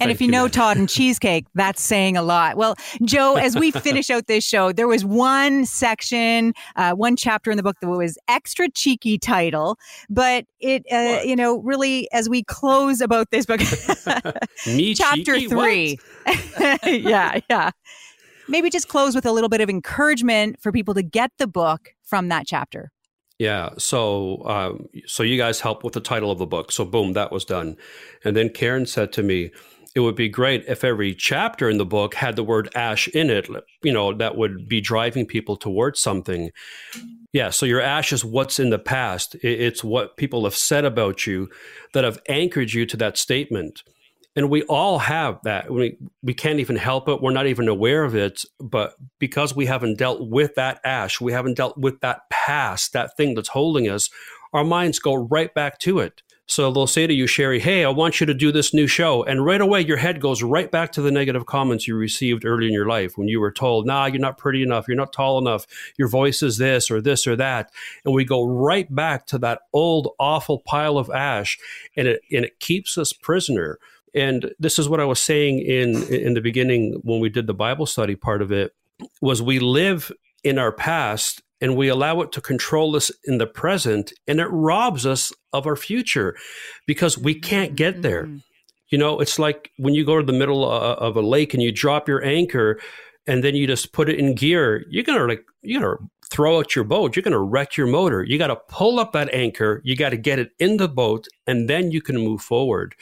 And 0.00 0.10
if 0.10 0.20
you 0.20 0.28
know 0.28 0.48
Todd 0.48 0.76
and 0.76 0.88
cheesecake, 0.88 1.46
that's 1.54 1.82
saying 1.82 2.16
a 2.16 2.22
lot. 2.22 2.56
Well, 2.56 2.76
Joe, 3.04 3.36
as 3.36 3.56
we 3.56 3.70
finish 3.70 4.10
out 4.10 4.26
this 4.26 4.44
show, 4.44 4.72
there 4.72 4.88
was 4.88 5.04
one 5.04 5.66
section, 5.66 6.54
uh, 6.76 6.92
one 6.92 7.16
chapter 7.16 7.50
in 7.50 7.56
the 7.56 7.62
book 7.62 7.76
that 7.80 7.88
was 7.88 8.16
extra 8.28 8.70
cheeky 8.70 9.18
title, 9.18 9.76
but 10.08 10.46
it, 10.60 10.84
uh, 10.90 11.22
you 11.22 11.36
know, 11.36 11.58
really 11.58 12.08
as 12.12 12.28
we 12.28 12.42
close 12.42 13.00
about 13.00 13.30
this 13.30 13.44
book, 13.44 13.60
chapter 14.94 15.34
cheeky? 15.34 15.48
three, 15.48 15.98
yeah, 16.86 17.40
yeah 17.50 17.70
maybe 18.52 18.70
just 18.70 18.86
close 18.86 19.16
with 19.16 19.26
a 19.26 19.32
little 19.32 19.48
bit 19.48 19.60
of 19.60 19.68
encouragement 19.68 20.60
for 20.60 20.70
people 20.70 20.94
to 20.94 21.02
get 21.02 21.32
the 21.38 21.48
book 21.48 21.94
from 22.04 22.28
that 22.28 22.46
chapter. 22.46 22.92
Yeah. 23.38 23.70
So, 23.78 24.46
um, 24.46 24.86
so 25.06 25.24
you 25.24 25.36
guys 25.36 25.60
help 25.60 25.82
with 25.82 25.94
the 25.94 26.00
title 26.00 26.30
of 26.30 26.38
the 26.38 26.46
book. 26.46 26.70
So, 26.70 26.84
boom, 26.84 27.14
that 27.14 27.32
was 27.32 27.44
done. 27.44 27.76
And 28.24 28.36
then 28.36 28.50
Karen 28.50 28.86
said 28.86 29.12
to 29.14 29.22
me, 29.22 29.50
it 29.94 30.00
would 30.00 30.14
be 30.14 30.28
great 30.28 30.64
if 30.68 30.84
every 30.84 31.14
chapter 31.14 31.68
in 31.68 31.76
the 31.78 31.84
book 31.84 32.14
had 32.14 32.36
the 32.36 32.44
word 32.44 32.68
ash 32.74 33.08
in 33.08 33.30
it, 33.30 33.48
you 33.82 33.92
know, 33.92 34.14
that 34.14 34.36
would 34.36 34.68
be 34.68 34.80
driving 34.80 35.26
people 35.26 35.56
towards 35.56 35.98
something. 35.98 36.50
Yeah. 37.32 37.50
So, 37.50 37.66
your 37.66 37.80
ash 37.80 38.12
is 38.12 38.24
what's 38.24 38.60
in 38.60 38.70
the 38.70 38.78
past, 38.78 39.34
it's 39.42 39.82
what 39.82 40.16
people 40.16 40.44
have 40.44 40.54
said 40.54 40.84
about 40.84 41.26
you 41.26 41.48
that 41.94 42.04
have 42.04 42.20
anchored 42.28 42.72
you 42.72 42.86
to 42.86 42.96
that 42.98 43.18
statement 43.18 43.82
and 44.34 44.48
we 44.48 44.62
all 44.64 44.98
have 44.98 45.40
that. 45.44 45.70
We, 45.70 45.98
we 46.22 46.34
can't 46.34 46.60
even 46.60 46.76
help 46.76 47.08
it. 47.08 47.20
We're 47.20 47.32
not 47.32 47.46
even 47.46 47.68
aware 47.68 48.04
of 48.04 48.14
it. 48.14 48.44
But 48.60 48.94
because 49.18 49.54
we 49.54 49.66
haven't 49.66 49.98
dealt 49.98 50.28
with 50.28 50.54
that 50.54 50.80
ash 50.84 51.20
we 51.20 51.32
haven't 51.32 51.56
dealt 51.56 51.76
with 51.78 52.00
that 52.00 52.28
past 52.30 52.92
that 52.92 53.16
thing 53.16 53.34
that's 53.34 53.48
holding 53.48 53.88
us 53.88 54.10
our 54.52 54.64
minds 54.64 54.98
go 54.98 55.14
right 55.14 55.52
back 55.54 55.78
to 55.78 55.98
it. 55.98 56.22
So 56.46 56.70
they'll 56.70 56.86
say 56.86 57.06
to 57.06 57.14
you 57.14 57.26
sherry 57.26 57.60
hey 57.60 57.84
i 57.84 57.88
want 57.88 58.20
you 58.20 58.26
to 58.26 58.34
do 58.34 58.52
this 58.52 58.74
new 58.74 58.86
show. 58.86 59.22
And 59.22 59.44
right 59.44 59.60
away 59.60 59.80
your 59.80 59.96
head 59.96 60.20
goes 60.20 60.42
right 60.42 60.70
back 60.70 60.92
to 60.92 61.02
the 61.02 61.10
negative 61.10 61.46
comments 61.46 61.86
you 61.86 61.96
received 61.96 62.44
early 62.44 62.66
in 62.66 62.72
your 62.72 62.88
life 62.88 63.16
when 63.16 63.28
you 63.28 63.40
were 63.40 63.52
told 63.52 63.86
nah 63.86 64.06
you're 64.06 64.20
not 64.20 64.38
pretty 64.38 64.62
enough. 64.62 64.86
You're 64.88 64.96
not 64.96 65.12
tall 65.12 65.38
enough. 65.38 65.66
Your 65.96 66.08
voice 66.08 66.42
is 66.42 66.58
this 66.58 66.90
or 66.90 67.00
this 67.00 67.26
or 67.26 67.36
that. 67.36 67.70
And 68.04 68.14
we 68.14 68.24
go 68.24 68.44
right 68.44 68.92
back 68.92 69.26
to 69.28 69.38
that 69.38 69.60
old 69.72 70.08
awful 70.18 70.58
pile 70.58 70.98
of 70.98 71.10
ash 71.10 71.58
and 71.96 72.08
it 72.08 72.20
and 72.30 72.44
it 72.44 72.58
keeps 72.60 72.98
us 72.98 73.12
prisoner 73.12 73.78
and 74.14 74.52
this 74.58 74.78
is 74.78 74.88
what 74.88 75.00
I 75.00 75.04
was 75.04 75.20
saying 75.20 75.60
in 75.60 76.02
in 76.12 76.34
the 76.34 76.40
beginning 76.40 77.00
when 77.02 77.20
we 77.20 77.28
did 77.28 77.46
the 77.46 77.54
Bible 77.54 77.86
study 77.86 78.16
part 78.16 78.42
of 78.42 78.52
it 78.52 78.74
was 79.20 79.42
we 79.42 79.58
live 79.58 80.12
in 80.44 80.58
our 80.58 80.72
past 80.72 81.42
and 81.60 81.76
we 81.76 81.88
allow 81.88 82.20
it 82.20 82.32
to 82.32 82.40
control 82.40 82.96
us 82.96 83.10
in 83.24 83.38
the 83.38 83.46
present 83.46 84.12
and 84.26 84.40
it 84.40 84.48
robs 84.48 85.06
us 85.06 85.32
of 85.52 85.66
our 85.66 85.76
future 85.76 86.36
because 86.86 87.16
we 87.16 87.34
can't 87.34 87.76
get 87.76 88.02
there. 88.02 88.24
Mm-hmm. 88.24 88.38
You 88.88 88.98
know, 88.98 89.20
it's 89.20 89.38
like 89.38 89.70
when 89.78 89.94
you 89.94 90.04
go 90.04 90.18
to 90.18 90.26
the 90.26 90.32
middle 90.32 90.70
uh, 90.70 90.94
of 90.94 91.16
a 91.16 91.22
lake 91.22 91.54
and 91.54 91.62
you 91.62 91.72
drop 91.72 92.08
your 92.08 92.22
anchor 92.22 92.78
and 93.26 93.42
then 93.42 93.54
you 93.54 93.66
just 93.66 93.92
put 93.92 94.08
it 94.08 94.18
in 94.18 94.34
gear, 94.34 94.84
you're 94.90 95.04
going 95.04 95.18
to 95.18 95.24
like 95.24 95.44
you're 95.62 95.80
going 95.80 95.96
to 95.96 96.08
throw 96.30 96.58
out 96.58 96.74
your 96.74 96.84
boat, 96.84 97.14
you're 97.14 97.22
going 97.22 97.32
to 97.32 97.38
wreck 97.38 97.76
your 97.76 97.86
motor. 97.86 98.22
You 98.22 98.38
got 98.38 98.48
to 98.48 98.56
pull 98.68 98.98
up 98.98 99.12
that 99.12 99.32
anchor, 99.32 99.80
you 99.84 99.96
got 99.96 100.10
to 100.10 100.16
get 100.16 100.38
it 100.38 100.50
in 100.58 100.76
the 100.76 100.88
boat 100.88 101.26
and 101.46 101.70
then 101.70 101.90
you 101.90 102.02
can 102.02 102.18
move 102.18 102.42
forward 102.42 102.94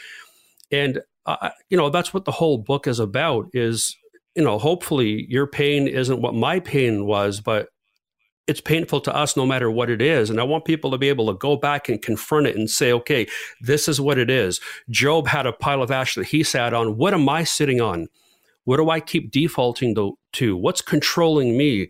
and 0.70 1.00
uh, 1.26 1.50
you 1.68 1.76
know 1.76 1.90
that's 1.90 2.14
what 2.14 2.24
the 2.24 2.32
whole 2.32 2.58
book 2.58 2.86
is 2.86 2.98
about 2.98 3.46
is 3.52 3.96
you 4.34 4.42
know 4.42 4.58
hopefully 4.58 5.26
your 5.28 5.46
pain 5.46 5.86
isn't 5.86 6.22
what 6.22 6.34
my 6.34 6.60
pain 6.60 7.04
was 7.06 7.40
but 7.40 7.68
it's 8.46 8.60
painful 8.60 9.00
to 9.00 9.14
us 9.14 9.36
no 9.36 9.46
matter 9.46 9.70
what 9.70 9.90
it 9.90 10.02
is. 10.02 10.28
And 10.28 10.40
i 10.40 10.42
want 10.42 10.64
people 10.64 10.90
to 10.90 10.98
be 10.98 11.08
able 11.08 11.26
to 11.28 11.38
go 11.38 11.56
back 11.56 11.88
and 11.88 12.02
confront 12.02 12.48
it 12.48 12.56
and 12.56 12.68
say 12.68 12.92
okay 12.92 13.26
this 13.60 13.88
is 13.88 14.00
what 14.00 14.18
it 14.18 14.30
is. 14.30 14.60
Job 14.88 15.28
had 15.28 15.46
a 15.46 15.52
pile 15.52 15.82
of 15.82 15.90
ash 15.90 16.14
that 16.16 16.26
he 16.26 16.42
sat 16.42 16.74
on. 16.74 16.96
What 16.96 17.14
am 17.14 17.28
i 17.28 17.44
sitting 17.44 17.80
on? 17.80 18.08
What 18.64 18.78
do 18.78 18.90
i 18.90 19.00
keep 19.00 19.30
defaulting 19.30 19.94
to, 19.94 20.18
to? 20.34 20.56
What's 20.56 20.82
controlling 20.82 21.56
me? 21.56 21.88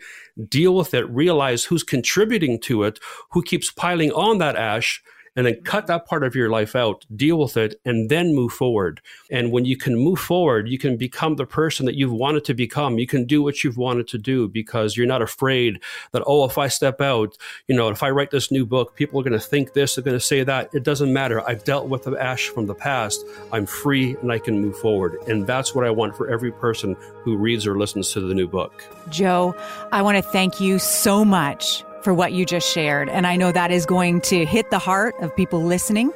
Deal 0.48 0.74
with 0.74 0.92
it. 0.94 1.08
Realize 1.08 1.64
who's 1.64 1.82
contributing 1.82 2.60
to 2.60 2.82
it 2.84 2.98
who 3.30 3.42
keeps 3.42 3.70
piling 3.70 4.12
on 4.12 4.38
that 4.38 4.56
ash 4.56 5.02
and 5.36 5.46
then 5.46 5.60
cut 5.64 5.86
that 5.86 6.06
part 6.06 6.24
of 6.24 6.34
your 6.34 6.50
life 6.50 6.74
out, 6.74 7.04
deal 7.14 7.38
with 7.38 7.56
it, 7.56 7.80
and 7.84 8.10
then 8.10 8.34
move 8.34 8.52
forward. 8.52 9.00
And 9.30 9.52
when 9.52 9.64
you 9.64 9.76
can 9.76 9.96
move 9.96 10.18
forward, 10.18 10.68
you 10.68 10.78
can 10.78 10.96
become 10.96 11.36
the 11.36 11.46
person 11.46 11.86
that 11.86 11.94
you've 11.94 12.12
wanted 12.12 12.44
to 12.46 12.54
become. 12.54 12.98
You 12.98 13.06
can 13.06 13.24
do 13.24 13.42
what 13.42 13.62
you've 13.62 13.76
wanted 13.76 14.08
to 14.08 14.18
do 14.18 14.48
because 14.48 14.96
you're 14.96 15.06
not 15.06 15.22
afraid 15.22 15.80
that, 16.12 16.22
oh, 16.26 16.44
if 16.44 16.58
I 16.58 16.68
step 16.68 17.00
out, 17.00 17.36
you 17.68 17.76
know, 17.76 17.88
if 17.88 18.02
I 18.02 18.10
write 18.10 18.30
this 18.30 18.50
new 18.50 18.66
book, 18.66 18.96
people 18.96 19.20
are 19.20 19.24
going 19.24 19.32
to 19.32 19.40
think 19.40 19.72
this, 19.72 19.94
they're 19.94 20.04
going 20.04 20.16
to 20.16 20.24
say 20.24 20.42
that. 20.44 20.70
It 20.74 20.82
doesn't 20.82 21.12
matter. 21.12 21.46
I've 21.48 21.64
dealt 21.64 21.88
with 21.88 22.04
the 22.04 22.16
ash 22.20 22.48
from 22.48 22.66
the 22.66 22.74
past. 22.74 23.24
I'm 23.52 23.66
free 23.66 24.16
and 24.22 24.32
I 24.32 24.38
can 24.38 24.60
move 24.60 24.76
forward. 24.78 25.16
And 25.28 25.46
that's 25.46 25.74
what 25.74 25.84
I 25.84 25.90
want 25.90 26.16
for 26.16 26.28
every 26.28 26.52
person 26.52 26.96
who 27.22 27.36
reads 27.36 27.66
or 27.66 27.78
listens 27.78 28.12
to 28.12 28.20
the 28.20 28.34
new 28.34 28.48
book. 28.48 28.84
Joe, 29.08 29.54
I 29.92 30.02
want 30.02 30.16
to 30.16 30.22
thank 30.22 30.60
you 30.60 30.78
so 30.78 31.24
much 31.24 31.84
for 32.02 32.14
what 32.14 32.32
you 32.32 32.44
just 32.44 32.70
shared. 32.70 33.08
And 33.08 33.26
I 33.26 33.36
know 33.36 33.52
that 33.52 33.70
is 33.70 33.86
going 33.86 34.20
to 34.22 34.44
hit 34.44 34.70
the 34.70 34.78
heart 34.78 35.14
of 35.20 35.34
people 35.36 35.62
listening. 35.62 36.12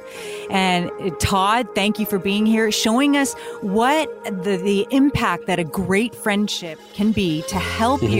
And 0.49 0.89
uh, 0.99 1.11
Todd, 1.19 1.67
thank 1.75 1.99
you 1.99 2.05
for 2.05 2.19
being 2.19 2.45
here, 2.45 2.71
showing 2.71 3.17
us 3.17 3.33
what 3.61 4.09
the, 4.25 4.57
the 4.57 4.87
impact 4.91 5.47
that 5.47 5.59
a 5.59 5.63
great 5.63 6.15
friendship 6.15 6.79
can 6.93 7.11
be 7.11 7.43
to 7.43 7.55
help 7.55 8.01
mm-hmm. 8.01 8.13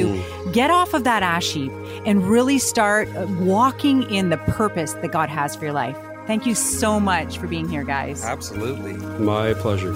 you 0.45 0.51
get 0.51 0.71
off 0.71 0.93
of 0.93 1.03
that 1.03 1.23
ash 1.23 1.53
heap 1.53 1.71
and 2.05 2.27
really 2.27 2.59
start 2.59 3.07
uh, 3.15 3.25
walking 3.39 4.03
in 4.11 4.29
the 4.29 4.37
purpose 4.37 4.93
that 4.93 5.11
God 5.11 5.29
has 5.29 5.55
for 5.55 5.65
your 5.65 5.73
life. 5.73 5.97
Thank 6.27 6.45
you 6.45 6.55
so 6.55 6.99
much 6.99 7.37
for 7.37 7.47
being 7.47 7.69
here, 7.69 7.83
guys. 7.83 8.23
Absolutely. 8.23 8.93
My 8.93 9.53
pleasure. 9.53 9.93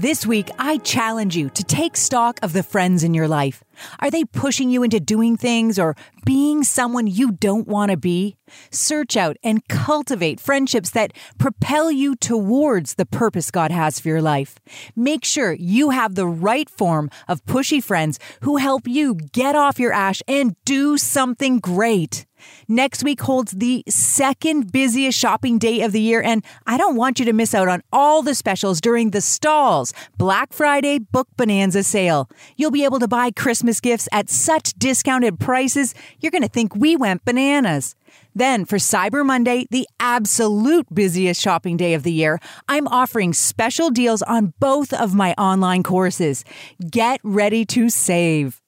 This 0.00 0.24
week, 0.24 0.48
I 0.60 0.76
challenge 0.76 1.34
you 1.36 1.50
to 1.50 1.64
take 1.64 1.96
stock 1.96 2.38
of 2.40 2.52
the 2.52 2.62
friends 2.62 3.02
in 3.02 3.14
your 3.14 3.26
life. 3.26 3.64
Are 3.98 4.12
they 4.12 4.24
pushing 4.24 4.70
you 4.70 4.84
into 4.84 5.00
doing 5.00 5.36
things 5.36 5.76
or 5.76 5.96
being 6.24 6.62
someone 6.62 7.08
you 7.08 7.32
don't 7.32 7.66
want 7.66 7.90
to 7.90 7.96
be? 7.96 8.36
Search 8.70 9.16
out 9.16 9.38
and 9.42 9.66
cultivate 9.66 10.38
friendships 10.38 10.90
that 10.90 11.14
propel 11.36 11.90
you 11.90 12.14
towards 12.14 12.94
the 12.94 13.06
purpose 13.06 13.50
God 13.50 13.72
has 13.72 13.98
for 13.98 14.06
your 14.06 14.22
life. 14.22 14.60
Make 14.94 15.24
sure 15.24 15.52
you 15.54 15.90
have 15.90 16.14
the 16.14 16.28
right 16.28 16.70
form 16.70 17.10
of 17.26 17.44
pushy 17.46 17.82
friends 17.82 18.20
who 18.42 18.58
help 18.58 18.86
you 18.86 19.16
get 19.16 19.56
off 19.56 19.80
your 19.80 19.92
ash 19.92 20.22
and 20.28 20.54
do 20.64 20.96
something 20.96 21.58
great. 21.58 22.24
Next 22.68 23.02
week 23.04 23.20
holds 23.20 23.52
the 23.52 23.84
second 23.88 24.72
busiest 24.72 25.18
shopping 25.18 25.58
day 25.58 25.82
of 25.82 25.92
the 25.92 26.00
year, 26.00 26.22
and 26.22 26.44
I 26.66 26.76
don't 26.76 26.96
want 26.96 27.18
you 27.18 27.24
to 27.26 27.32
miss 27.32 27.54
out 27.54 27.68
on 27.68 27.82
all 27.92 28.22
the 28.22 28.34
specials 28.34 28.80
during 28.80 29.10
the 29.10 29.18
Stahls 29.18 29.92
Black 30.16 30.52
Friday 30.52 30.98
Book 30.98 31.28
Bonanza 31.36 31.82
sale. 31.82 32.28
You'll 32.56 32.70
be 32.70 32.84
able 32.84 32.98
to 33.00 33.08
buy 33.08 33.30
Christmas 33.30 33.80
gifts 33.80 34.08
at 34.12 34.28
such 34.28 34.74
discounted 34.74 35.40
prices, 35.40 35.94
you're 36.20 36.32
going 36.32 36.42
to 36.42 36.48
think 36.48 36.74
we 36.74 36.96
went 36.96 37.24
bananas. 37.24 37.94
Then 38.34 38.64
for 38.64 38.76
Cyber 38.76 39.24
Monday, 39.24 39.66
the 39.70 39.88
absolute 39.98 40.86
busiest 40.94 41.40
shopping 41.40 41.76
day 41.76 41.94
of 41.94 42.02
the 42.02 42.12
year, 42.12 42.38
I'm 42.68 42.86
offering 42.88 43.32
special 43.32 43.90
deals 43.90 44.22
on 44.22 44.54
both 44.60 44.92
of 44.92 45.14
my 45.14 45.34
online 45.34 45.82
courses. 45.82 46.44
Get 46.90 47.20
ready 47.22 47.64
to 47.66 47.90
save. 47.90 48.60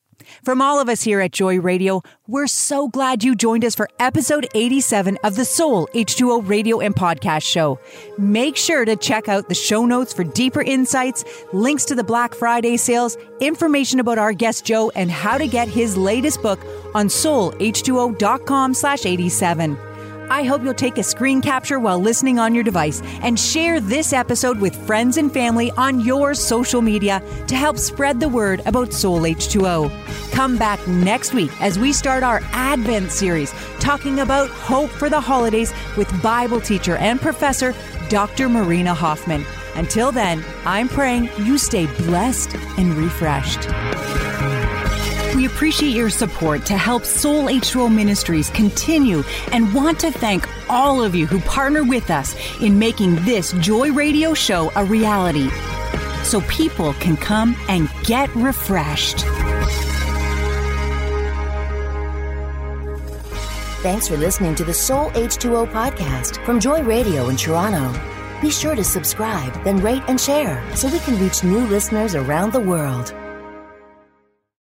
From 0.44 0.62
all 0.62 0.80
of 0.80 0.88
us 0.88 1.02
here 1.02 1.20
at 1.20 1.32
Joy 1.32 1.60
Radio, 1.60 2.02
we're 2.26 2.46
so 2.46 2.88
glad 2.88 3.22
you 3.22 3.34
joined 3.34 3.64
us 3.64 3.74
for 3.74 3.88
episode 3.98 4.48
87 4.54 5.18
of 5.22 5.36
the 5.36 5.44
Soul 5.44 5.86
H2O 5.94 6.48
radio 6.48 6.80
and 6.80 6.94
podcast 6.94 7.42
show. 7.42 7.78
Make 8.16 8.56
sure 8.56 8.86
to 8.86 8.96
check 8.96 9.28
out 9.28 9.48
the 9.48 9.54
show 9.54 9.84
notes 9.84 10.14
for 10.14 10.24
deeper 10.24 10.62
insights, 10.62 11.24
links 11.52 11.84
to 11.86 11.94
the 11.94 12.04
Black 12.04 12.34
Friday 12.34 12.78
sales, 12.78 13.18
information 13.40 14.00
about 14.00 14.16
our 14.18 14.32
guest 14.32 14.64
Joe, 14.64 14.90
and 14.94 15.10
how 15.10 15.36
to 15.36 15.46
get 15.46 15.68
his 15.68 15.96
latest 15.96 16.40
book 16.40 16.60
on 16.94 17.08
soulh2o.com 17.08 18.72
slash 18.72 19.04
87. 19.04 19.76
I 20.30 20.44
hope 20.44 20.62
you'll 20.62 20.74
take 20.74 20.96
a 20.96 21.02
screen 21.02 21.40
capture 21.40 21.80
while 21.80 21.98
listening 21.98 22.38
on 22.38 22.54
your 22.54 22.62
device 22.62 23.02
and 23.22 23.38
share 23.38 23.80
this 23.80 24.12
episode 24.12 24.60
with 24.60 24.76
friends 24.86 25.16
and 25.16 25.32
family 25.32 25.72
on 25.72 25.98
your 25.98 26.34
social 26.34 26.80
media 26.80 27.20
to 27.48 27.56
help 27.56 27.76
spread 27.76 28.20
the 28.20 28.28
word 28.28 28.62
about 28.64 28.92
Soul 28.92 29.22
H2O. 29.22 29.90
Come 30.30 30.56
back 30.56 30.86
next 30.86 31.34
week 31.34 31.50
as 31.60 31.80
we 31.80 31.92
start 31.92 32.22
our 32.22 32.40
Advent 32.52 33.10
series 33.10 33.52
talking 33.80 34.20
about 34.20 34.48
hope 34.50 34.90
for 34.90 35.10
the 35.10 35.20
holidays 35.20 35.72
with 35.96 36.22
Bible 36.22 36.60
teacher 36.60 36.94
and 36.96 37.20
professor 37.20 37.74
Dr. 38.08 38.48
Marina 38.48 38.94
Hoffman. 38.94 39.44
Until 39.74 40.12
then, 40.12 40.44
I'm 40.64 40.88
praying 40.88 41.28
you 41.38 41.58
stay 41.58 41.86
blessed 42.04 42.54
and 42.78 42.94
refreshed. 42.94 43.68
We 45.34 45.46
appreciate 45.46 45.94
your 45.94 46.10
support 46.10 46.66
to 46.66 46.76
help 46.76 47.04
Soul 47.04 47.44
H2O 47.44 47.94
Ministries 47.94 48.50
continue 48.50 49.22
and 49.52 49.72
want 49.72 50.00
to 50.00 50.10
thank 50.10 50.48
all 50.68 51.02
of 51.02 51.14
you 51.14 51.26
who 51.26 51.40
partner 51.40 51.84
with 51.84 52.10
us 52.10 52.34
in 52.60 52.78
making 52.78 53.14
this 53.24 53.52
Joy 53.60 53.92
Radio 53.92 54.34
show 54.34 54.72
a 54.74 54.84
reality 54.84 55.48
so 56.24 56.40
people 56.42 56.94
can 56.94 57.16
come 57.16 57.56
and 57.68 57.88
get 58.02 58.34
refreshed. 58.34 59.20
Thanks 63.82 64.08
for 64.08 64.16
listening 64.16 64.56
to 64.56 64.64
the 64.64 64.74
Soul 64.74 65.10
H2O 65.10 65.70
podcast 65.70 66.44
from 66.44 66.58
Joy 66.58 66.82
Radio 66.82 67.28
in 67.28 67.36
Toronto. 67.36 67.98
Be 68.42 68.50
sure 68.50 68.74
to 68.74 68.84
subscribe, 68.84 69.52
then 69.64 69.78
rate 69.78 70.02
and 70.08 70.20
share 70.20 70.60
so 70.76 70.88
we 70.88 70.98
can 70.98 71.20
reach 71.22 71.44
new 71.44 71.66
listeners 71.66 72.14
around 72.14 72.52
the 72.52 72.60
world. 72.60 73.14